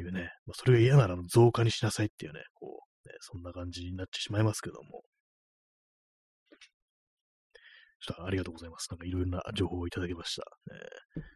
[0.00, 5.02] いうね、まあ、それが嫌なら増加にしなさいっていうね、こう、ね、そんな感じになってしまいますけども。
[8.00, 8.86] ちょっとありがとうございます。
[8.90, 10.42] なんかいろいろな情報をいただきました。
[10.72, 11.28] ね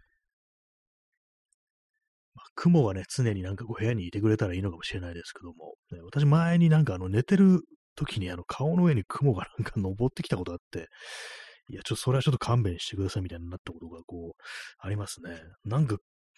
[2.54, 7.60] 雲がね、常になんかこう部屋にいてくれたらいいのかもしれないですけども、ね、私前になんかあの寝てる
[7.96, 10.88] 時にあの顔の上に雲がなんか登ってきたことあって、
[11.68, 14.42] いや、ちょっとそれはちょっと勘弁してくださいみたいになったことがこう、
[14.78, 15.40] ありますね。
[15.64, 15.96] なんか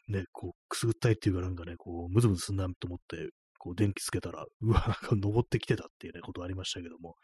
[0.08, 7.14] ね、こう、くすぐったいっていうかなんかね、こう、ムズムズすんなと思って、こう、電気つけたら、うわ、なんか登ってきてたっていうね、ことありましたけども。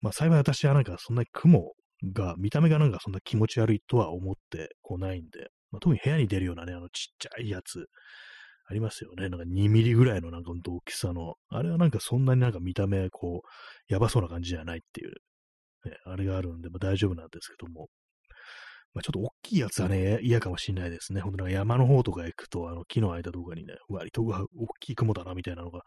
[0.00, 1.72] まあ、幸い私はなんかそんなに雲
[2.12, 7.86] が、見た目がなんかそんな気持ち悪いとは思ってこうないんで、まあ、特に部屋に出るようなね、あのちっちゃいやつ、
[8.68, 9.28] ありますよね。
[9.28, 15.10] なんか2ミリぐらいのなんか大きさの、あれはなんかそんなになんか見た目、こう、やばそうな感じじゃないっていう、
[15.88, 17.88] ね、あれがあるんで、まあ、大丈夫なんですけども、
[18.94, 21.22] まあ、ちょっと大きいやつはね、嫌かもしれないですね。
[21.22, 24.46] ほんとなんか山の方とか行くと、あの木の間とかにね、割と大
[24.80, 25.80] きい雲だなみたいなのが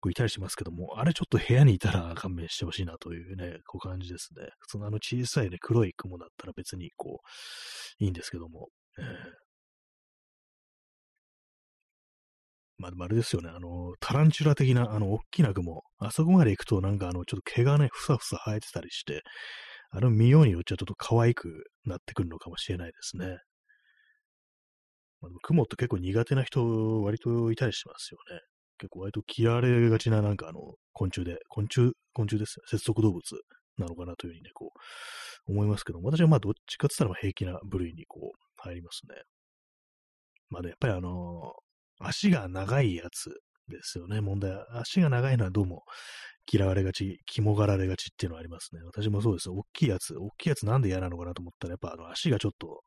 [0.00, 4.48] こういたりしますけども、あれちょっと部屋にいたら勘弁してほしいなというね、こう感じですね。
[4.58, 7.20] 普通のあの小さいね、黒い雲だったら別にこ
[8.00, 8.68] う、いいんですけども、
[9.00, 9.40] えー、
[12.78, 19.22] まあ、あれですよね、あの、タランチュラ的な、あの、大きな雲、あそこまで行くと、なんか、あの、ちょっと毛がね、ふさふさ生えてたりして、
[19.90, 23.38] あの、見ようによっちゃちょっと可愛くなってくるのかもしれないですね。
[25.20, 28.40] まあ、雲って結構苦手な人、割といたりしますよね。
[28.78, 30.60] 結構割と嫌われがちな、なんかあの、
[30.92, 33.22] 昆虫で、昆虫、昆虫ですよ、接続動物
[33.76, 34.72] なのかなというふうにね、こ
[35.48, 39.16] う、思いますけども、私はまあ、どっちかって言ったら平気な部類にこう、入りますね。
[40.50, 41.52] まあね、やっぱりあの
[42.00, 43.30] 足が長いやつ
[43.68, 44.80] ですよね、問題は。
[44.80, 45.84] 足が長いのはどうも
[46.52, 48.82] 嫌われがち、肝がられがちっていうのはありますね。
[48.82, 49.50] 私もそうです。
[49.50, 52.82] 大きいやつ、大きいやつなんで嫌なのかなと思ったら、やっぱあの足がちょっと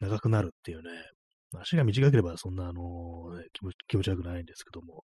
[0.00, 0.90] 長くなるっていうね。
[1.58, 3.44] 足が短ければそんなあの、ね、
[3.88, 5.04] 気持ち悪くないんですけども、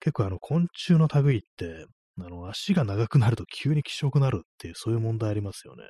[0.00, 1.86] 結構あの昆虫の類って、
[2.20, 5.84] あの足が長くなると急に希少くなるっていう、そういう問題ありますよね。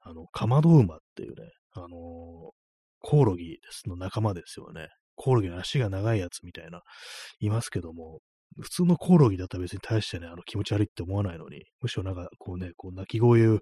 [0.00, 2.52] あの、カマドウマっていうね、あの
[3.00, 4.88] コオロギですの仲間ですよね。
[5.14, 6.82] コオロギの足が長いやつみたいな、
[7.40, 8.20] いますけども、
[8.60, 13.60] 普通のコオロギだったら別に対してね、あの気持ち悪いって思わないのに、むしろなんかこうね、こう鳴き声を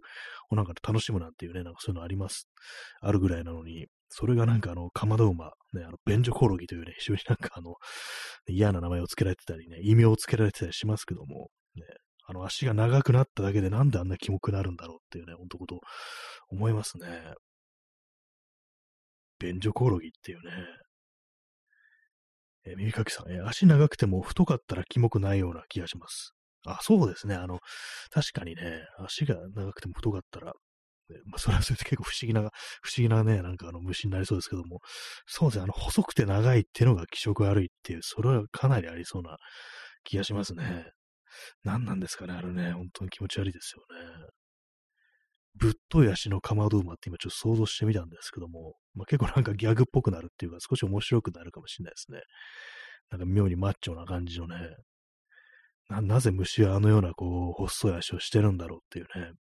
[0.50, 2.48] なんか楽しむなんていうね、なんかそういうのあります。
[3.00, 7.74] あるぐらいなのに、それがなんかあの、カマドウマ、ね、あの、便所コオロギというね、非常になんかあの、
[8.48, 11.84] 嫌な名前を付けられてたりね、異名を付けられてたりしますけども、ね、
[12.26, 15.80] あの、足が長くなっただけでなんであんなキモくなるんだろうっていうね、ほんとこと
[16.48, 17.34] 思いますね。
[19.40, 20.52] 便所コオロギっていうね、
[22.66, 26.34] えー、耳かきさん、えー、足長くても太かったらキモくないような気がします。
[26.66, 27.34] あ、そうですね。
[27.34, 27.58] あの、
[28.10, 30.52] 確かにね、足が長くても太かったら、
[31.26, 32.50] まあ、それはそれで結構不思議な、不思
[32.98, 34.80] 議なね、なんかあの虫になりそうですけども、
[35.26, 39.36] そうですね、あの、細くて長いっていうのが気色悪いっていう、それはかなりありそうな
[40.04, 40.90] 気がしますね。
[41.64, 44.26] 何なんですかね、あれね、本当に気持ち悪いですよね。
[45.56, 52.20] ぶっとい足のかまど馬って今ちょっと想像してみたんですけども、まあ、結構なんかギャグっぽくなるっていうか少し面白くなるかもしれないですね。
[53.10, 54.56] なんか妙にマッチョな感じのね、
[55.88, 59.32] な、なぜ虫はあのようなこう、細い足をしてるんだろうっていうね。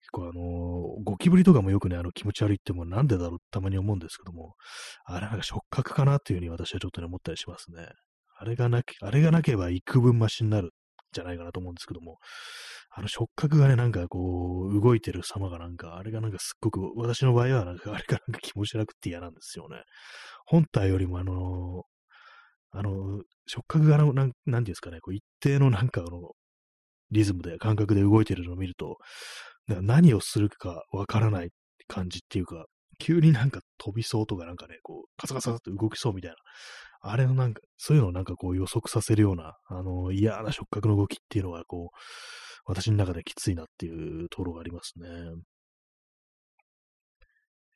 [0.00, 4.54] 結構あのー、ゴキブリとかもよくね、あの気持ち悪いってもなんでだろうたまに思うんですけども、
[5.04, 7.86] あれなんか触覚かなっていうふうに私はちょっとね、思ったりしますね。
[8.38, 10.72] あれがなけ、あれがなければ幾分増しになる
[11.12, 12.18] じゃないかなと思うんですけども、
[12.90, 19.82] あの触覚がね、なんかこう、動いてる様がなんか、あれがなんかすっごく、私の場合はなんか、あれがなんか気持ち悪くて嫌なんですよね。
[20.46, 21.84] 本体よりもあの、
[22.72, 26.32] あの、触覚がなん、なんていうんですかね、こう一定のなんかあの、
[27.10, 28.98] リズムで、感覚で動いてるのを見ると、
[29.68, 31.50] 何をするかわからない
[31.88, 32.66] 感じっていうか、
[32.98, 36.36] 急になんか飛びそうとかなんかね、こう、カサカサって動きそうみたいな、
[37.00, 41.96] あれのなんか、そういうのをなんかこう予測させるような、あの、嫌な触覚の動きっていうのは、こう、
[42.64, 45.08] 私の中できついなっていうところがありますね。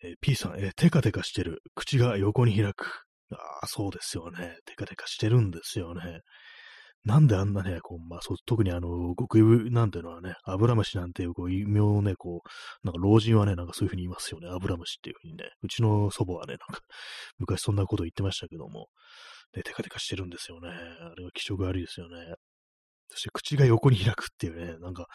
[0.02, 1.62] えー、P さん、えー、テカテカしてる。
[1.74, 3.04] 口が横に開く。
[3.32, 4.58] ああ、そうですよね。
[4.64, 6.20] テカテカしてるんですよね。
[7.06, 14.48] なんであんなね、こう、まあ、そ特にあの、極意なんていうのはね、アブラムシなんていう、こう、異名をね、こう、なんか老人はね、なんかそういうふうに言いますよね。
[14.48, 15.50] アブラムシっていうふうにね。
[15.62, 16.80] うちの祖母はね、なんか、
[17.38, 18.88] 昔そんなこと言ってましたけども、
[19.52, 20.68] で、テカテカしてるんですよね。
[20.68, 22.34] あれは気色悪いですよね。
[23.08, 25.06] そして口が横に開くっていうね、なんか、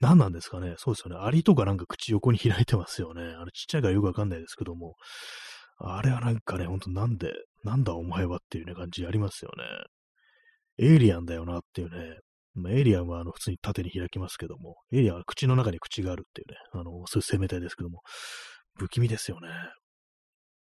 [0.00, 0.74] 何なんですかね。
[0.76, 1.24] そうですよね。
[1.24, 3.22] アリとかなんか口横に開いてますよね。
[3.22, 4.96] あれちっちゃいからよくわかんないですけども、
[5.78, 9.64] あれはなんかね、ほんとなんで、なんだお前はっていうね、感じありますよね。
[10.78, 12.18] エイリアンだよなっていうね。
[12.70, 18.00] エイリアンはあの普通に縦に開きますけども、エイリアンは口の中に口があるっていうね、あの、そういう生命体ですけども、
[18.78, 19.48] 不気味ですよね。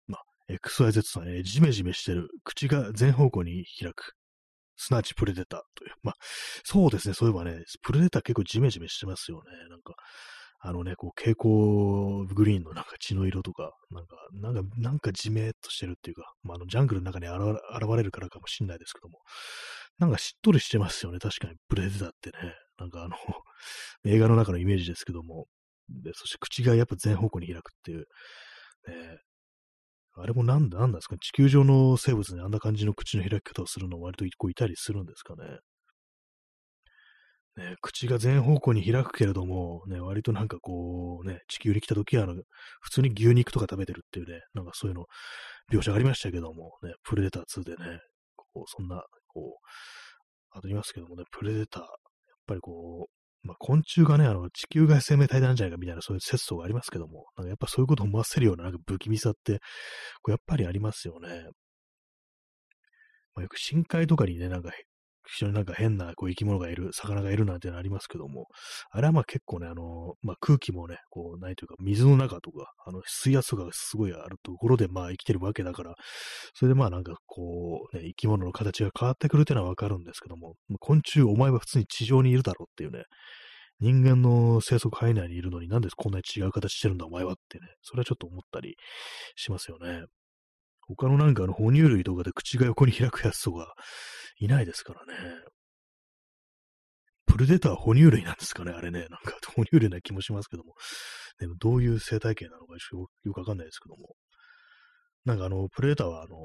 [0.07, 2.29] まあ、XYZ さん、えー、ジメジメしてる。
[2.43, 4.13] 口が全方向に開く。
[4.75, 5.91] すなわちプレデターという。
[6.03, 6.15] まあ、
[6.63, 7.13] そうですね。
[7.13, 9.43] そういえばね、プレデター結構ジメジメしてますよね。
[9.69, 9.93] なんか、
[10.62, 19.19] あのね、こう、蛍光グリーンのなんか血の色とか、なんか、なんか、なんかじめっとしてるっていうか、まあ、あの、ジャングルの中に現れるからかもしんないですけども、
[19.99, 21.19] なんかしっとりしてますよね。
[21.19, 22.55] 確かに、プレデターってね。
[22.77, 23.15] なんかあの
[24.05, 25.47] 映画の中のイメージですけども、
[25.89, 28.05] で、そして口がやっぱ全方向に開くっていう、
[28.88, 29.19] ね、
[30.15, 35.59] あれもなんだ、なんですか地球上の生物にあんな感じの口の開き方をするの割と一個いたりするんですかね。
[37.57, 42.35] ね、口が全方向に開くけれども、ね、割となんかこう、ね、地球に来た時は、あの、
[42.81, 45.05] 普通に牛肉とか食べてるっていうね、なんかそういうの、
[45.71, 47.99] 描写がありましたけども、ね、プレデター2でね、
[48.35, 49.65] こう、そんな、こう、
[50.51, 51.89] あと言いますけどもね、プレデター、やっ
[52.47, 59.59] ぱりこう、まあ、昆虫がね、あの、地球外生命体なんじゃないかみたいな、そういう説想がありますけども、なんかやっぱそういうことを思わせるような、なんか不気味さって、
[60.21, 61.29] こうやっぱりありますよね。
[63.35, 64.71] まあ、よく深海とかにね、なんか
[65.35, 68.47] 非常になんか変なこう生き物がいる、魚がいるなんてのありますけども、
[68.91, 75.95] あれはまあ結構ね、あの、まあ空気もね、こう、ないというか、水の中とか、あの、水圧とかがすごいあるところでまあ生きてるわけだから、
[76.53, 83.03] それでまあなんかこう、ね、生き物の形が変わってくるっていうのはわかるんですけども、昆虫、お前は普通に地上にいるだろうっていうね、
[83.79, 88.75] 人間の生息範囲内にいるのになんでこんなに違う形してるんだお前はってね、それはちょっと思ったり
[89.35, 90.03] しますよね。
[90.95, 93.73] 他のなんかあの哺乳類とかで口が横に開くやつとか、
[94.39, 95.13] いないですからね。
[97.25, 99.02] プレデター哺乳類なんですかね、あれね。
[99.02, 100.73] なんか哺乳類な気もしますけども。
[101.39, 104.15] でもどういう生態系なのかよくわかんないですけども。
[105.25, 106.36] なんかあの、プレデターはあの、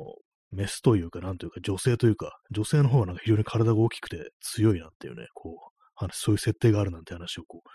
[0.51, 7.69] メスというか、なんというか、女性というか、女性の方はなんか非常に体が大きくて強いなっていうね、こう、話、そういう設定があるなんて話をこう、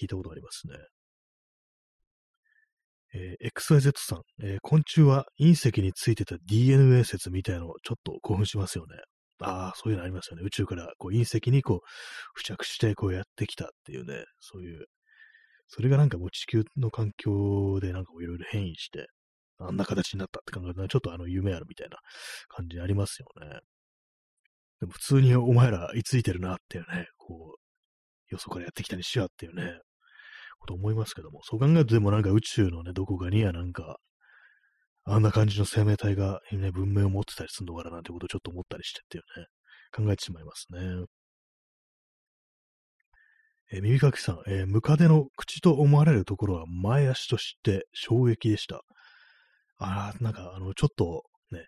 [0.00, 0.74] 聞いたことがありますね。
[3.14, 8.96] えー、XYZ さん、えー、昆虫は隕石についてた DNA 説みたいのをちょっと興奮しますよね。
[9.40, 10.42] ああ、そういうのありますよね。
[10.44, 11.80] 宇宙からこう隕石にこう
[12.38, 14.86] 付着してこうやってきたっていうね、そういう、
[15.68, 19.06] それがなんかもう地球の環境でなんかいろいろ変異して、
[19.58, 21.98] あんな形になったって考えると、ちょっとあの夢あるみたいな
[22.48, 23.60] 感じありますよね。
[24.80, 29.78] でも普通にお前ら居ついてるなっていうね、こう、よそからやってきたにしやっていうね、
[30.64, 33.98] こと思いますけども、そう考えるとでもなんか宇宙のね、どこかにはなんか、
[35.04, 39.46] あんな感じの生命体が、ね、文明を持ってたりするのかななんてことをちょっと思ったりしてっていうね、
[39.94, 41.04] 考えてしまいますね。
[43.72, 48.82] え、耳かきさん、えー、ムカデの口と思われるところは前足として衝撃でした。
[49.78, 51.66] ああ、なんかあの、ちょっとね、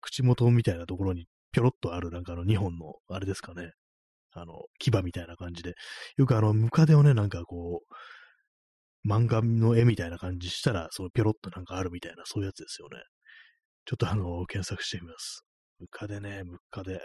[0.00, 3.72] 口元みたいなところにぴょろっとあるなんかあの2本の、あれですかね。
[4.34, 5.74] あの、牙みたいな感じで、
[6.16, 13.02] よくあの、ムカデをね、なんかこう、漫画の絵みたいな感じしたら、そのピョロッとなんかあるみたいな、そういうやつですよね。
[13.84, 15.44] ちょっとあの、検索してみます。
[15.80, 17.04] ムカデね、ムカデ。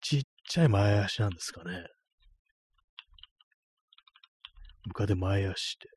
[0.00, 1.86] ちっちゃい前足なんですかね。
[4.86, 5.88] ムカデ前足って。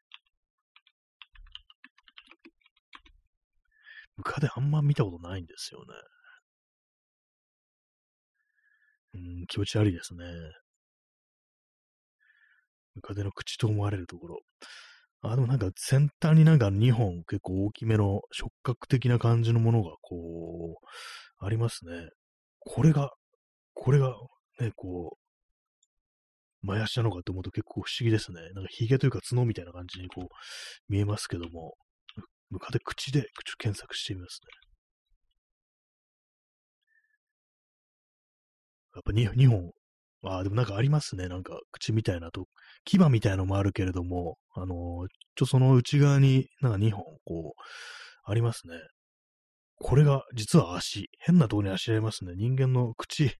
[4.18, 5.88] ムカデあんま見たことないんですよね。
[9.14, 10.26] うん、気持ち悪いですね。
[12.96, 14.40] ムカデの口と思われるところ。
[15.22, 22.10] あ、でもなんか先端になんか2本結構大きめの触覚的な感じのものがこう、ありますね。
[22.60, 23.12] これが、
[23.74, 24.14] これが
[24.60, 28.42] ね、こう、前足なのかと思うと結構不思議ですね。
[28.54, 30.28] なんか髭というか角みたいな感じにこう
[30.90, 31.76] 見えますけども、
[32.50, 34.71] ムカデ口で口検索してみますね。
[38.96, 39.72] やっぱ 2, 2本。
[40.24, 41.28] ああ、でもなんかありますね。
[41.28, 42.46] なんか口みたいなと、
[42.86, 47.62] 牙みたいのもあるけれども、あのー、ちょ、その内側になんか2本、こう、
[48.24, 48.76] ありますね。
[49.78, 51.10] これが実は足。
[51.20, 52.34] 変なところに足ありますね。
[52.36, 53.32] 人間の口、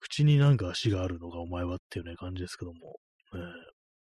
[0.00, 2.96] 口になんか足があるのがお前はっていうね、感じですけども。
[3.34, 3.40] えー、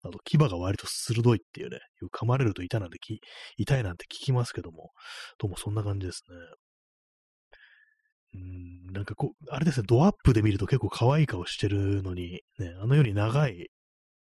[0.07, 1.79] あと、牙が割と鋭いっていうね、
[2.13, 3.19] 噛まれると痛なんてき、
[3.57, 4.91] 痛いなんて聞きますけども、
[5.39, 6.35] どうもそんな感じですね。
[8.35, 13.69] うん、なんかこう、あれですね、ドアップで見ると結構可愛い顔してるのに、ね、あのように長い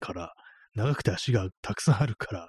[0.01, 0.33] から、
[0.75, 2.49] 長くて足がたくさんあるから、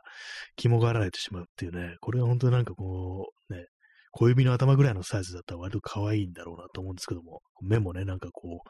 [0.55, 3.65] 肝がられてしまうっていうね、これは本当になんかこう、ね、
[4.11, 8.69] 小指の頭ぐらいのサイズだったら割と可愛いんだろうなと思うんですけども、目もね、なんかこう、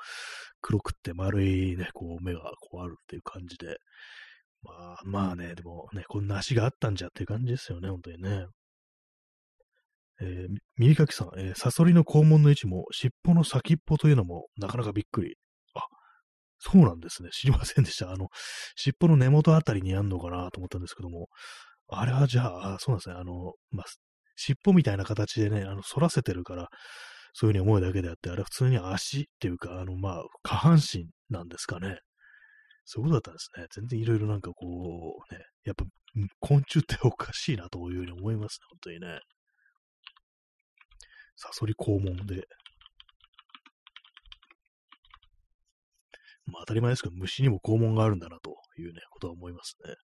[0.62, 3.78] 黒くって丸いね、こう目がこうあるっていう感じで、
[4.62, 8.46] まあまあね、でもね、こんな足があったんじゃっていう感じですよね、本当にね。
[10.22, 15.36] えー、耳かきさん、えー、サソリの肛門の位置も尻尾の先っぽというのもなかなかびっくり。
[15.76, 15.82] あ、
[16.60, 17.30] そうなんですね。
[17.32, 18.12] 知りませんでした。
[18.12, 18.28] あの、
[18.76, 21.28] 尻尾の根元あたりにあんのかなと思ったんですけども、
[21.88, 23.16] あれはじゃあ、あそうなんですね。
[23.16, 23.86] あの、まあ、
[24.36, 26.70] 尻尾みたいな形でね、あの、反らせてるから、
[27.34, 32.00] そういうふうに思うだけであって、あれは普通に足っていうか、あの、まあ、下半身なんですかね。
[32.86, 33.68] そういうことだったんですね。
[33.72, 34.66] 全然いろいろなんかこ
[35.30, 35.86] う、ね、やっぱ
[36.40, 39.20] 昆虫っておかしいなというふうに思いますね、本当にね。
[41.42, 42.50] サソリ肛門で。
[46.46, 49.96] まあ当たり前ですけど、虫にも肛門があるんだなというね、ことは思いますね。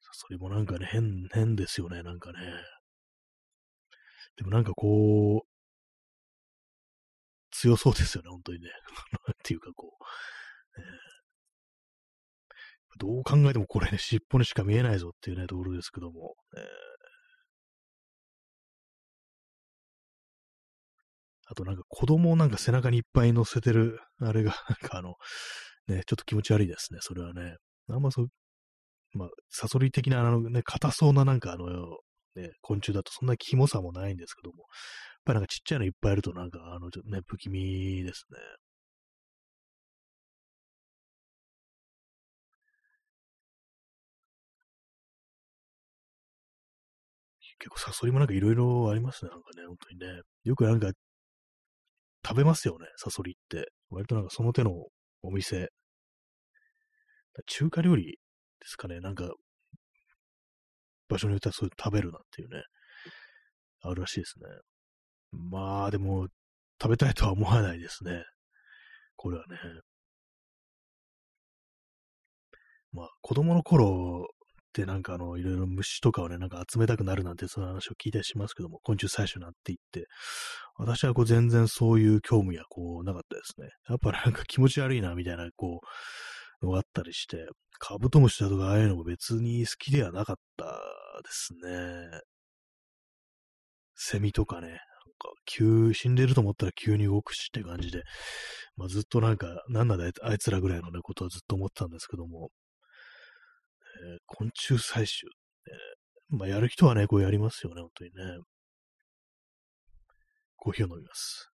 [0.00, 2.38] サソリもなんかね、変、変ですよね、なんかね。
[4.36, 5.48] でもなんかこう、
[7.52, 8.68] 強そうですよね、本当にね。
[9.32, 9.96] っていうかこ
[10.76, 11.09] う、えー、
[12.98, 16.60] どう考えてもこれね、尻尾にしか見えないぞっていうね、ところですけども、え、
[21.48, 25.14] あとなんか子供をなんか背中にいっぱい乗せてる、あれが、 なんかあの、
[25.88, 27.56] ね、ちょっと気持ち悪いですね、それはね。
[27.88, 28.28] あんまそう、
[29.14, 31.66] まあ、サソリ的な、あのね、硬そうななんかあの、
[32.36, 34.66] ね、昆虫だとそんなキモさもないんですけども、やっ
[35.24, 38.38] ぱりなんかちっちゃいのいっぱいいるとなんか、あの、ちょっとね、不気味ですね。
[47.60, 50.22] 結構サソリもなんかいろいろありますね、なんかね、本当にね。
[50.44, 50.90] よくなんか、
[52.26, 53.70] 食べますよね、サソリって。
[53.90, 54.72] 割となんかその手の
[55.22, 55.70] お店。
[57.46, 58.18] 中華料理で
[58.64, 59.30] すかね、なんか、
[61.08, 62.62] 場所によってはそういう食べるなんていうね、
[63.82, 64.46] あるらしいですね。
[65.32, 66.28] まあ、でも、
[66.82, 68.24] 食べたいとは思わないですね。
[69.16, 69.58] これはね。
[72.92, 74.26] まあ、子供の頃
[74.70, 80.06] ってなんかあの、いろいろ虫とかをね、なんか集めたくなるなんてその話を聞いたりしますけども、昆虫採取なんて言って、
[80.76, 83.68] 私はこう全然そういう興味はこうなかったですね。
[83.88, 87.46] やっぱなんか気持ち悪いなみたいなこう、のがあったりして、
[87.78, 90.70] カブトムシだとかああいうのも別に好きではなかったで
[91.30, 92.20] すね。
[93.94, 94.80] セミとかね、なんか、
[95.44, 98.02] 急、死んでると思ったら急に動くしって感じで、
[98.76, 102.50] まあ、ずっとなんか、なんなんだあいつらぐらいのね、ことはずっと思ってたんですけども、
[104.02, 105.26] えー、昆虫採集、
[105.66, 108.42] えー、まあ、やる人はね、こうやりますよね、本当にね。
[110.56, 111.50] コーヒーを飲みます。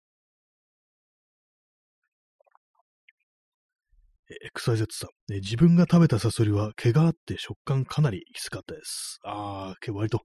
[4.56, 9.20] XYZ さん、ね、自分が食べたサソリは毛があって食感かなりきつかったです。
[9.26, 10.22] ああ、割と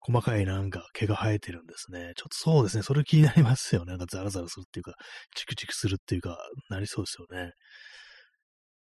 [0.00, 2.12] 細かいなんか毛が生えてるんですね。
[2.16, 2.82] ちょっとそうですね。
[2.82, 3.92] それ気になりますよね。
[3.92, 4.94] なんかザラザラするっていうか、
[5.36, 6.38] チクチクするっていうか、
[6.70, 7.52] なりそうですよね。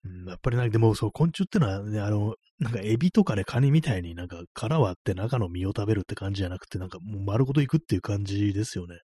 [0.04, 8.96] うん、やっぱりなんかでも、そう、昆虫ってのはね、あの、なんかエビとかね、カニみたいになんか殻割って中の実を食べるって感じじゃなくて、なんかもう丸ごといくっていう感じですよね。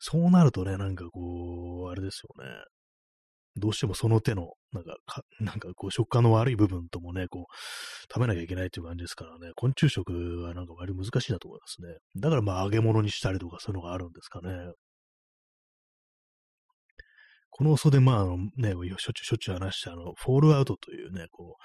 [0.00, 2.50] そうなるとね、なんかこう、あれですよね。
[3.56, 7.54] どうしてもその手の、なんか、かなんかこう、食感の悪い部分ともね、こう、
[8.12, 11.98] 食べなきゃいけないっていう感じですからね、昆虫食はなんか割と難しいなと思いますね。
[12.16, 14.50] だからまあ揚げ物にしたりとかそういうのがあるんですかね。
[17.58, 21.62] この遅で、まあ、あのね、しょっちゅうしょっちゅう話した、あの、フォールアウトというね、こう、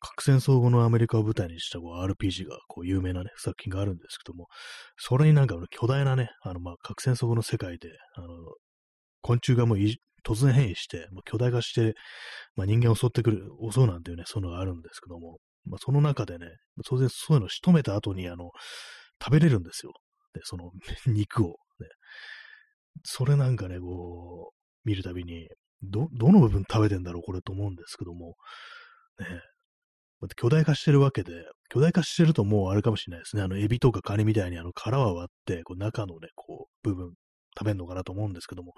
[0.00, 4.48] 核戦争後のアメリカを舞台にしたこう RPG が、こう、有名なね、作品があるんですけども、
[4.96, 8.26] それになんか巨大なね、あの、まあ、核戦争後の世界で、あの、
[9.22, 11.94] 昆虫がもう突然変異して、もう巨大化して、
[12.56, 16.46] まあ、人間を襲ってくる、襲うなんていうね、そういうのがあるんですけども、まあ、その中でね、
[16.84, 18.50] 当然そういうのを仕留めた後に、あの、
[19.22, 19.92] 食べれるんですよ。
[20.34, 20.72] で、その
[21.06, 21.86] 肉を、ね。
[23.04, 24.55] それなんかね、こう、
[24.86, 25.48] 見るたびに、
[25.82, 28.36] ど、どの部分食べてんだろう、これと思うんですけども、
[29.18, 29.26] ね、
[30.36, 31.32] 巨大化してるわけで、
[31.68, 33.42] 巨大化してるともうあれかもしれないですね。
[33.42, 37.12] あの、エビとかカニみたいにあの殻は割って、こう中のね、こう、部分
[37.58, 38.72] 食べるのかなと思うんですけども、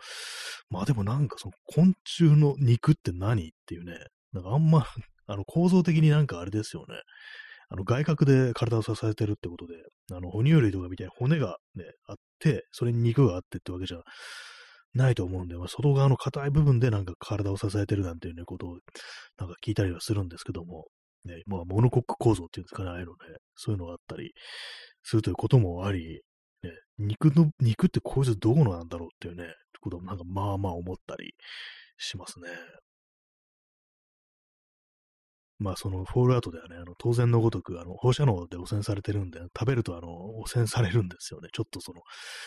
[0.70, 3.98] まあでもなんかその昆虫の肉って何っていうね、
[4.32, 4.86] なんかあんま、
[5.30, 6.94] あの構造的になんかあれですよね。
[7.70, 9.74] あの外角で体を支えてるってことで、
[10.12, 13.98] あの哺乳類とかみたいに骨がね、あって、それに肉があってってわけじゃ
[14.98, 18.78] ないと思うんで、まあ、外側の硬い部分でなんか体を支えてるなんていうね、ことを
[19.38, 20.86] なんか聞いたりはするんですけども、
[21.24, 23.18] ね、まあ、モノコック構造っていうんですかね、ああいうのね、
[23.56, 24.32] そういうのがあったり
[25.02, 26.20] するということもあり、
[26.62, 31.34] ね、肉の、肉ってこいつどうなんだろうっていうね、こともなんかまあまあ思ったり
[31.96, 32.48] しますね。
[35.58, 40.08] まあそのフォールアウトではね、あの当然のごとくあの放射能で汚染されてるんで、食べるとあの
[40.40, 41.48] 汚染されるんですよね。
[41.52, 42.00] ちょっとその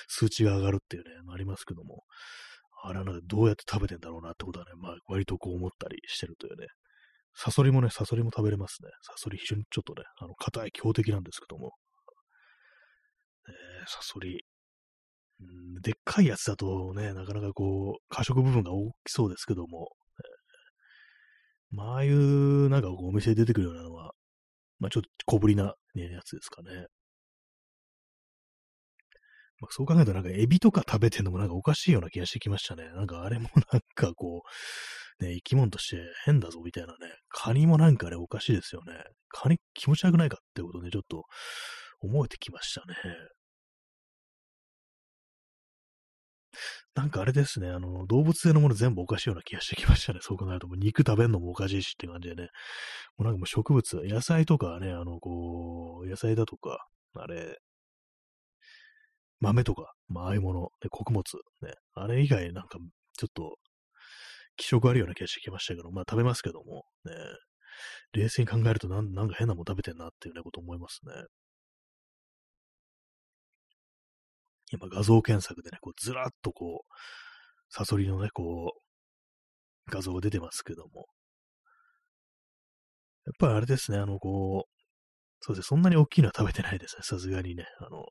[0.07, 2.03] 数値が上がるっていうね、ありますけども、
[2.83, 6.67] あれはどうやって食べてんだろうなってことはね、まあ割とこう思ったりしてるというね。
[7.33, 8.89] サソリもね、サソリも食べれますね。
[9.01, 11.71] サソリ非常にちょっとね、あの硬い強敵なんですけども。
[13.47, 14.43] えー、サソリ。
[15.81, 19.89] でっかいやつだとね、なかなかこう、過食部分が大きそうですけども、
[21.71, 24.13] まあ、ああいう、なんかこうお店で出てくるようなのは、
[24.79, 26.87] まあちょっと小ぶりな、ね、やつですかね。
[29.61, 32.89] まあ、そう考えたらなんかエビとか食べてんのもなんかおかしいような気がしてきましたね。
[32.95, 34.41] なんかあれもなんかこ
[35.19, 36.97] う、ね、生き物として変だぞみたいなね。
[37.29, 38.93] カニもなんかあれおかしいですよね。
[39.29, 41.25] カニ気持ち悪くないかってことで、ね、ちょっと
[42.01, 42.95] 思えてきましたね。
[46.93, 50.19] なんかあれですね、あの、動物性のもの全部おかしいような気がしてきましたね。
[50.23, 52.49] そう考えると、もう肉食べるのもおかしいしって感じでね。
[53.17, 56.85] もうなんかもう植物、野菜とかね、あの、こう、野菜だとか、
[57.15, 57.59] あれ、
[59.39, 61.23] 豆とか、まあ、ああいうもの、ね、穀物、
[61.61, 62.77] ね、あれ以外なんか、
[63.17, 63.57] ちょっと、
[64.57, 67.13] 気色あるような気がしてきましたけど、まあ食べますけども、ね、
[68.13, 71.13] 冷静に考えるとなんなんか変なもん食べてんなっていうね、こと思いますね。
[74.71, 76.93] 今画像検索でね、こうずらっとこう、
[77.69, 81.07] サソリのね、こう、画像が出てますけども。
[83.25, 84.71] やっぱりあれですね、あの、こう、
[85.41, 87.65] そうですね、そんなに大きいのは食べてないですね、さすがにね。
[87.79, 88.05] あの、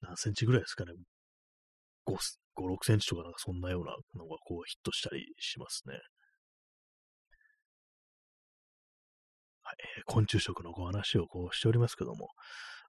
[0.00, 0.92] 何センチぐらいですかね。
[2.06, 2.16] 5、
[2.56, 5.94] 5 6センチとかなんかそんなようなのがこうヒットしたりしますね。
[9.62, 12.28] はい、昆虫食のお話をこうしておりますけども、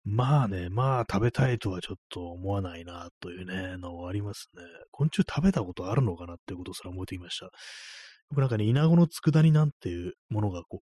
[0.10, 4.64] まあね、まあ食べたいとはちょっと思わないなというね、のはありますね。
[4.92, 7.50] 昆虫食べたことあるのかなっていうことすら思えてきました。
[8.30, 10.82] 僕なんかね、イナゴの佃煮なんていうものがこ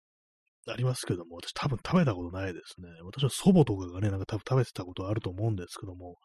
[0.67, 2.87] う、ありますけども、私多分食べたことないですね。
[3.03, 6.17] 私の祖母とかがね、なんか多分食べてたことあると思うんですけども、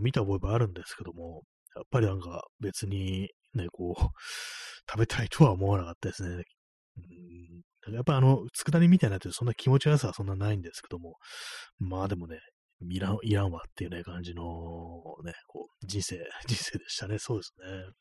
[0.00, 1.42] 見た覚えもあるんですけども、
[1.74, 4.02] やっぱりなんか別にね、こう、
[4.88, 6.44] 食べたいとは思わなかったですね。
[6.96, 11.16] うんやっぱあの、佃煮みたいなってそんな気持ちよさはそんなないんですけども、
[11.78, 12.40] まあでもね、
[12.88, 14.42] いらん、いらんわっていうね、感じの
[15.24, 17.18] ね、こう、人生、 人生でしたね。
[17.18, 17.92] そうですね。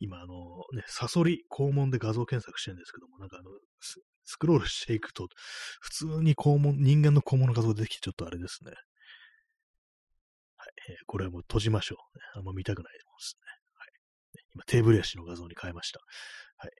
[0.00, 0.34] 今、あの、
[0.74, 3.50] ね、サソリ、肛門で画像検索してるんですけども、なんかあの、
[4.24, 5.28] スクロールしていくと、
[5.80, 8.72] 普通に肛門、人間の肛門の画像が出てきて、ちょっとあれですね。
[10.56, 13.51] はい、えー、これはもう閉じましょう、あんま見たくないですね。
[14.54, 16.00] 今、テーブル足の画像に変えました。
[16.56, 16.70] はい。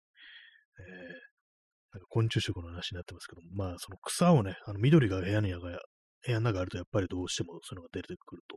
[0.79, 0.87] えー、
[1.95, 8.57] なんか昆虫食の話になってますけども、まあ、その草をね、あの緑が部屋に部屋の中あると、やっぱりどうしてもそういうのが出てくると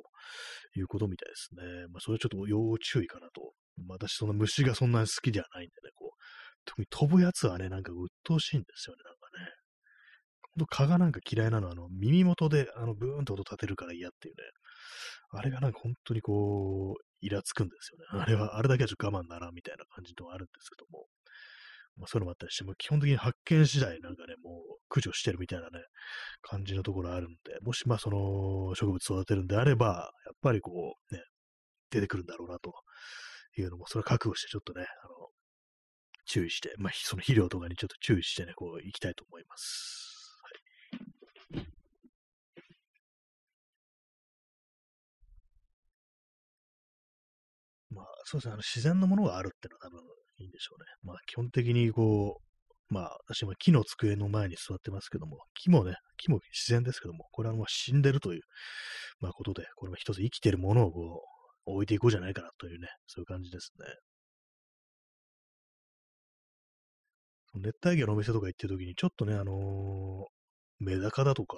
[0.79, 1.87] いうことみたいですね。
[1.91, 3.53] まあ、それはちょっと要注意かなと。
[3.85, 6.19] まあ、私、その虫がそんなに好きではないんでね、こう、
[6.65, 9.24] 特に飛ぶやつはね、なんか鬱陶しいんですよね、なんか。
[10.65, 14.43] 蚊がなんか嫌いなのは、あの、耳元で、あの、ブーンと音立てるから嫌っていうね。
[15.31, 18.23] あれがなんか本当にこう、イラつくんですよね。
[18.23, 21.07] あれは、あれだけはちょっと我慢ならんみたいな感じのあるんですけども。
[21.97, 25.79] まあ、そういうのもあったりして、も基本的に発見次第なんかね、もう駆除してるみたいなね、
[26.41, 31.21] 感じのところあるんで、もしまあその植物育てるんであれば、やっぱりこう、ね、
[31.91, 32.73] 出てくるんだろうなと
[33.57, 35.29] いうのも、それは覚悟してちょっとね、あの、
[36.25, 40.14] 注意して、まあその肥料とかにちょっと注意してね、こう、行きたいと思います。
[48.27, 50.01] そうですね、あの自然のものがあるっていうのは多分
[50.39, 50.87] いいんでしょうね。
[51.03, 52.41] まあ、基本的にこ
[52.89, 58.41] う、まあ、私も木の机の前に座ってますけども、木もね、木も自然ですけども、これはまあ死んでるという、
[59.19, 61.23] まあ、ことで、これは一つ生きてるものをこ
[61.67, 63.85] う、置いていこうじゃないかなというね、そういう感じですね。
[67.55, 70.25] 熱帯魚のお店とか行ってる時に、ちょっとね、あのー、
[70.79, 71.57] メダカだとか、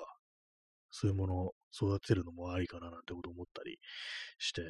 [0.92, 3.78] そういうものを育てるのもありかななんてこと思ったり
[4.38, 4.62] して、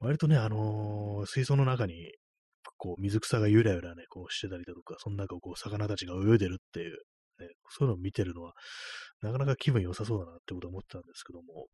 [0.00, 2.12] 割とね、あのー、水槽の中に
[2.80, 6.92] こう、水草がゆらゆらね、こうしてたりだとか、その中をこう、魚たちが泳いでるっていう、
[7.38, 8.54] ね、そういうのを見てるのは、
[9.20, 11.66] なかなか気分良さそうだなってことを思ってたんですけども、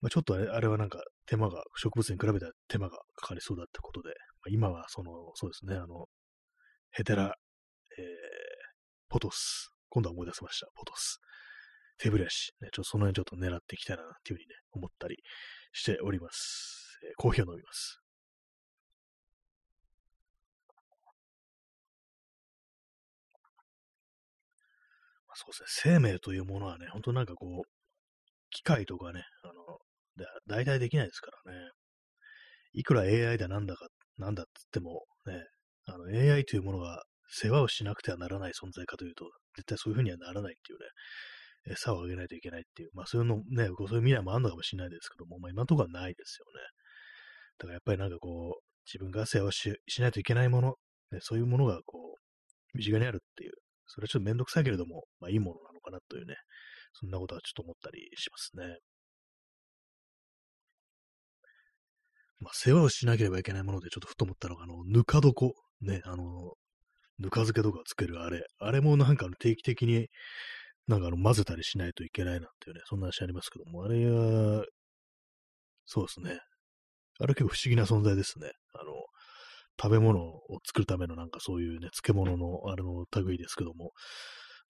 [0.00, 6.06] まあ、ちょっとあれあれはなんか手間が、植物に比べたら手間がかかりそうだってことで、まあ、今はその、そうですね、あの、
[6.90, 7.34] ヘテラ、
[7.98, 8.04] えー、
[9.08, 9.72] ポトス。
[9.90, 10.68] 今度は思い出せました。
[10.74, 11.20] ポトス。
[11.98, 12.52] 手ブレシ。
[12.60, 15.16] ね、ちょっとその辺ちょっと狙っていきたいなっていうふうにね、思ったり
[15.72, 16.98] しております。
[17.04, 18.00] えー、コーヒーを飲みます。
[25.34, 27.68] そうですね、生命というものはね、ほんとなんかこう、
[28.50, 29.78] 機械とかね、あの、
[30.16, 31.70] で代替できないですからね。
[32.72, 33.86] いくら AI だなんだか、
[34.16, 35.44] なんだっつっても、ね、
[35.86, 40.86] あの AI というものが世話をしなくてはならない存在かというと、絶対そういうふうにはならないっていうね、
[41.66, 46.60] 餌をあげないといけないっていう、まあそういうのね、そういう未来もあるのかもしれないですけども、まあ今のとこはないですよね。
[47.58, 49.52] だからやっぱりなんかこう、自分が世話
[49.86, 50.74] しないといけないもの、
[51.12, 53.52] ね、そういうものがこう、身近にあるっていう、
[53.86, 56.36] それはちょっとめんどくさいけれども、まあいいものなのかなというね、
[56.92, 58.78] そんなことはちょっと思ったりしますね。
[62.40, 66.52] まあ世話をしなければいけないものでちょっとふと思ったのが、あの、ぬか床、ね、あの、
[67.18, 70.08] ぬか漬けとかつけるあれ、あれもなんか定期的に
[70.88, 74.64] なんかあの混ぜたりしないといけないなんていうね、そんな話ありますけども、あれは、
[75.86, 76.40] そうですね。
[77.20, 78.50] あれ結構不思議な存在ですね。
[78.74, 78.92] あの、
[79.80, 83.92] 食べ物を作るためのなんかそういうね、漬物のあれの類ですけども、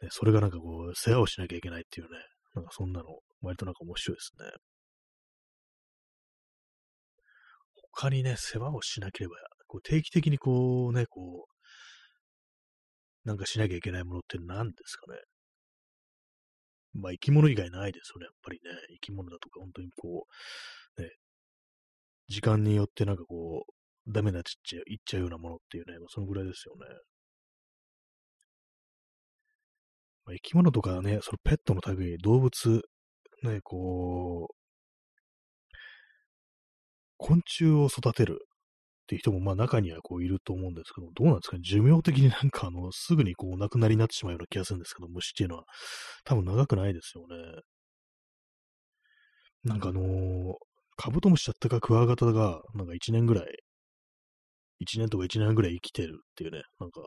[0.02, 2.18] ね、それがなんかこう、世話をしなきゃいけないっていうね、
[2.54, 3.06] なんかそんなの、
[3.42, 4.50] 割となんか面白いですね。
[7.92, 15.18] 他にね、世話をしなければ、こう定期的にこうね、こう、なんかしなきゃいけないものって何ですかね？
[16.94, 18.70] まあ生き物以外ないですよね、やっぱりね。
[18.94, 20.26] 生き物だとか、本当にこ
[20.98, 21.10] う、ね、
[22.28, 26.86] 時間によってなんかこう、ダメなちっちゃい、いっちゃうようなものっていうね、まあ、そのぐらいですよね。
[30.24, 32.82] まあ、生き物とかね、そのペットの類、動物、
[33.42, 34.54] ね、こう、
[37.16, 38.47] 昆虫を育てる
[39.08, 41.62] っていう人もまあ中にはこういると思うんですけど、どうなんですかね。
[41.64, 45.64] 寿命的になんかあの、すぐにこうお亡くなりになってしまうような気がするんですけど、虫っていうのは。
[46.24, 47.62] 多分長くないですよね。
[49.64, 50.54] なんかあのー、
[50.96, 53.46] カブトムシだったかクワガタが、なんか1年ぐらい
[54.80, 57.02] 1年とか1年ぐらい生きてるっていうね、なんか、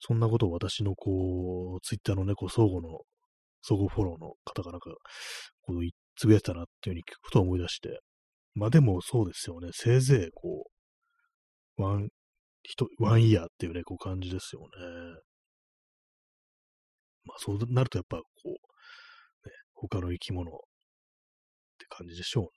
[0.00, 3.00] そんなことを私のこう、ツイッターのね、こう、相互の、
[3.62, 4.90] 相互フォローの方がなんか、
[5.62, 5.80] こう、
[6.16, 8.00] つぶやいてたなっていうふうに聞くと思い出して、
[8.54, 10.73] まあでもそうですよね、せいぜいこう、
[11.76, 12.08] one、one
[12.98, 14.68] year っていうね、こう感じですよね。
[17.24, 18.56] まあそうなるとやっぱこう、ね、
[19.74, 20.54] 他の生き物っ
[21.78, 22.48] て感じでしょうね。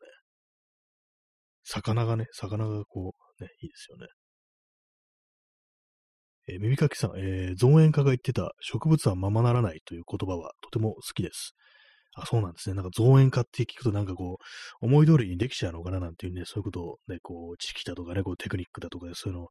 [1.63, 4.07] 魚がね、魚がこう、ね、いいですよね。
[6.49, 11.55] えー、耳かきさん、えー、造園家が言ってた植物はままならないという言葉はとても好きです。
[12.19, 12.75] あ、そうなんですね。
[12.75, 14.39] なんか造園家って聞くとなんかこ
[14.81, 19.49] う、思い通りにできちゃうのかななんていうね、そういうことをね、こう、知識だとかね、こうテクニックだとかでそういうのを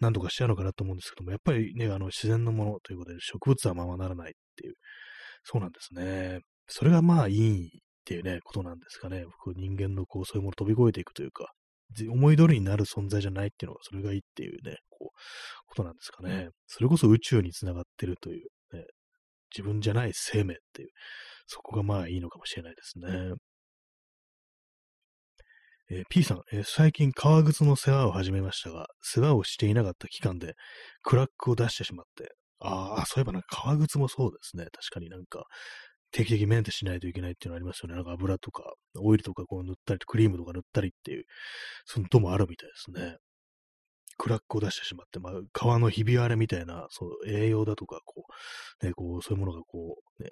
[0.00, 4.74] 何とかしちゃうのかなと思うんですけども、やっぱりね、あの自然のものということで植物はままならないっていう、
[5.42, 6.40] そうなんですね。
[6.68, 7.70] それがまあいいっ
[8.04, 9.24] ていうね、ことなんですかね。
[9.42, 11.52] こう人間のこう、そういうものを飛び越えていくというか、
[12.08, 15.18] 思い通りになる存在じゃないっていうのが、それがいいっていうね、こう、
[15.66, 16.48] ことなんですかね。
[16.66, 18.84] それこそ宇宙につながってるという、ね、
[19.54, 20.88] 自分じゃない生命っていう、
[21.46, 23.34] そこがまあいいのかもしれないですね。
[25.88, 30.54] えー、P さん、えー、最近革靴の世話を始めましたが、世話をしていなかった期間で
[31.02, 34.64] クラックを出してしまって、ああ、そういえばなんか革靴もそうですね。
[34.64, 35.44] 確かになんか、
[36.12, 37.94] 定期的にメンテしないといけないっていうのありますよね。
[37.94, 41.24] なんか油とか、オイルとかこう塗ったり、クリームとか塗ったりっていう、
[41.84, 43.16] そのともあるみたいですね。
[44.18, 48.24] クラックを出してしまって、まあ、皮のひび割れみたいな、そう、栄養だとか、こ
[48.82, 50.30] う、ね、こう、そういうものがこう、ね、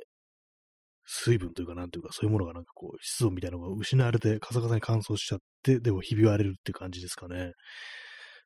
[1.07, 7.53] 水分というか、なんというか、そういうものがなんかこう、湿度みたいなのが失われて、カサカサに乾燥しちゃって、でもひび割れるって感じですかね。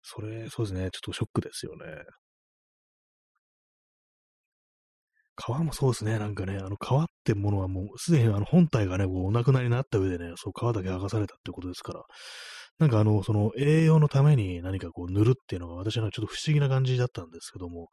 [0.03, 1.85] それ、そうですね、ちょっとショックですよね。
[5.41, 12.03] 皮もそうですね、なんかね、あの皮ってものはもう、すでにあの本体がね、こうお亡くなりになった上でね、そう皮だけ剥がされたってことですから、
[12.81, 17.89] なんかあの、その栄養のために何かこう塗るっていうのが私はちょっと不思議な感じだったんですけども、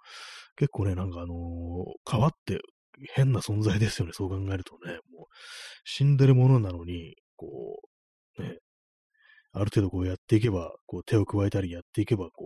[0.55, 2.59] 結構ね、なんかあのー、皮って
[3.14, 4.93] 変な存在ですよね、そう考えるとね。
[5.12, 5.26] もう
[5.84, 7.82] 死んでるものなのに、こ
[8.38, 8.60] う、ね、
[9.52, 12.46] ある程度こうやっていけば、こう手を加えたりやっていけば、こ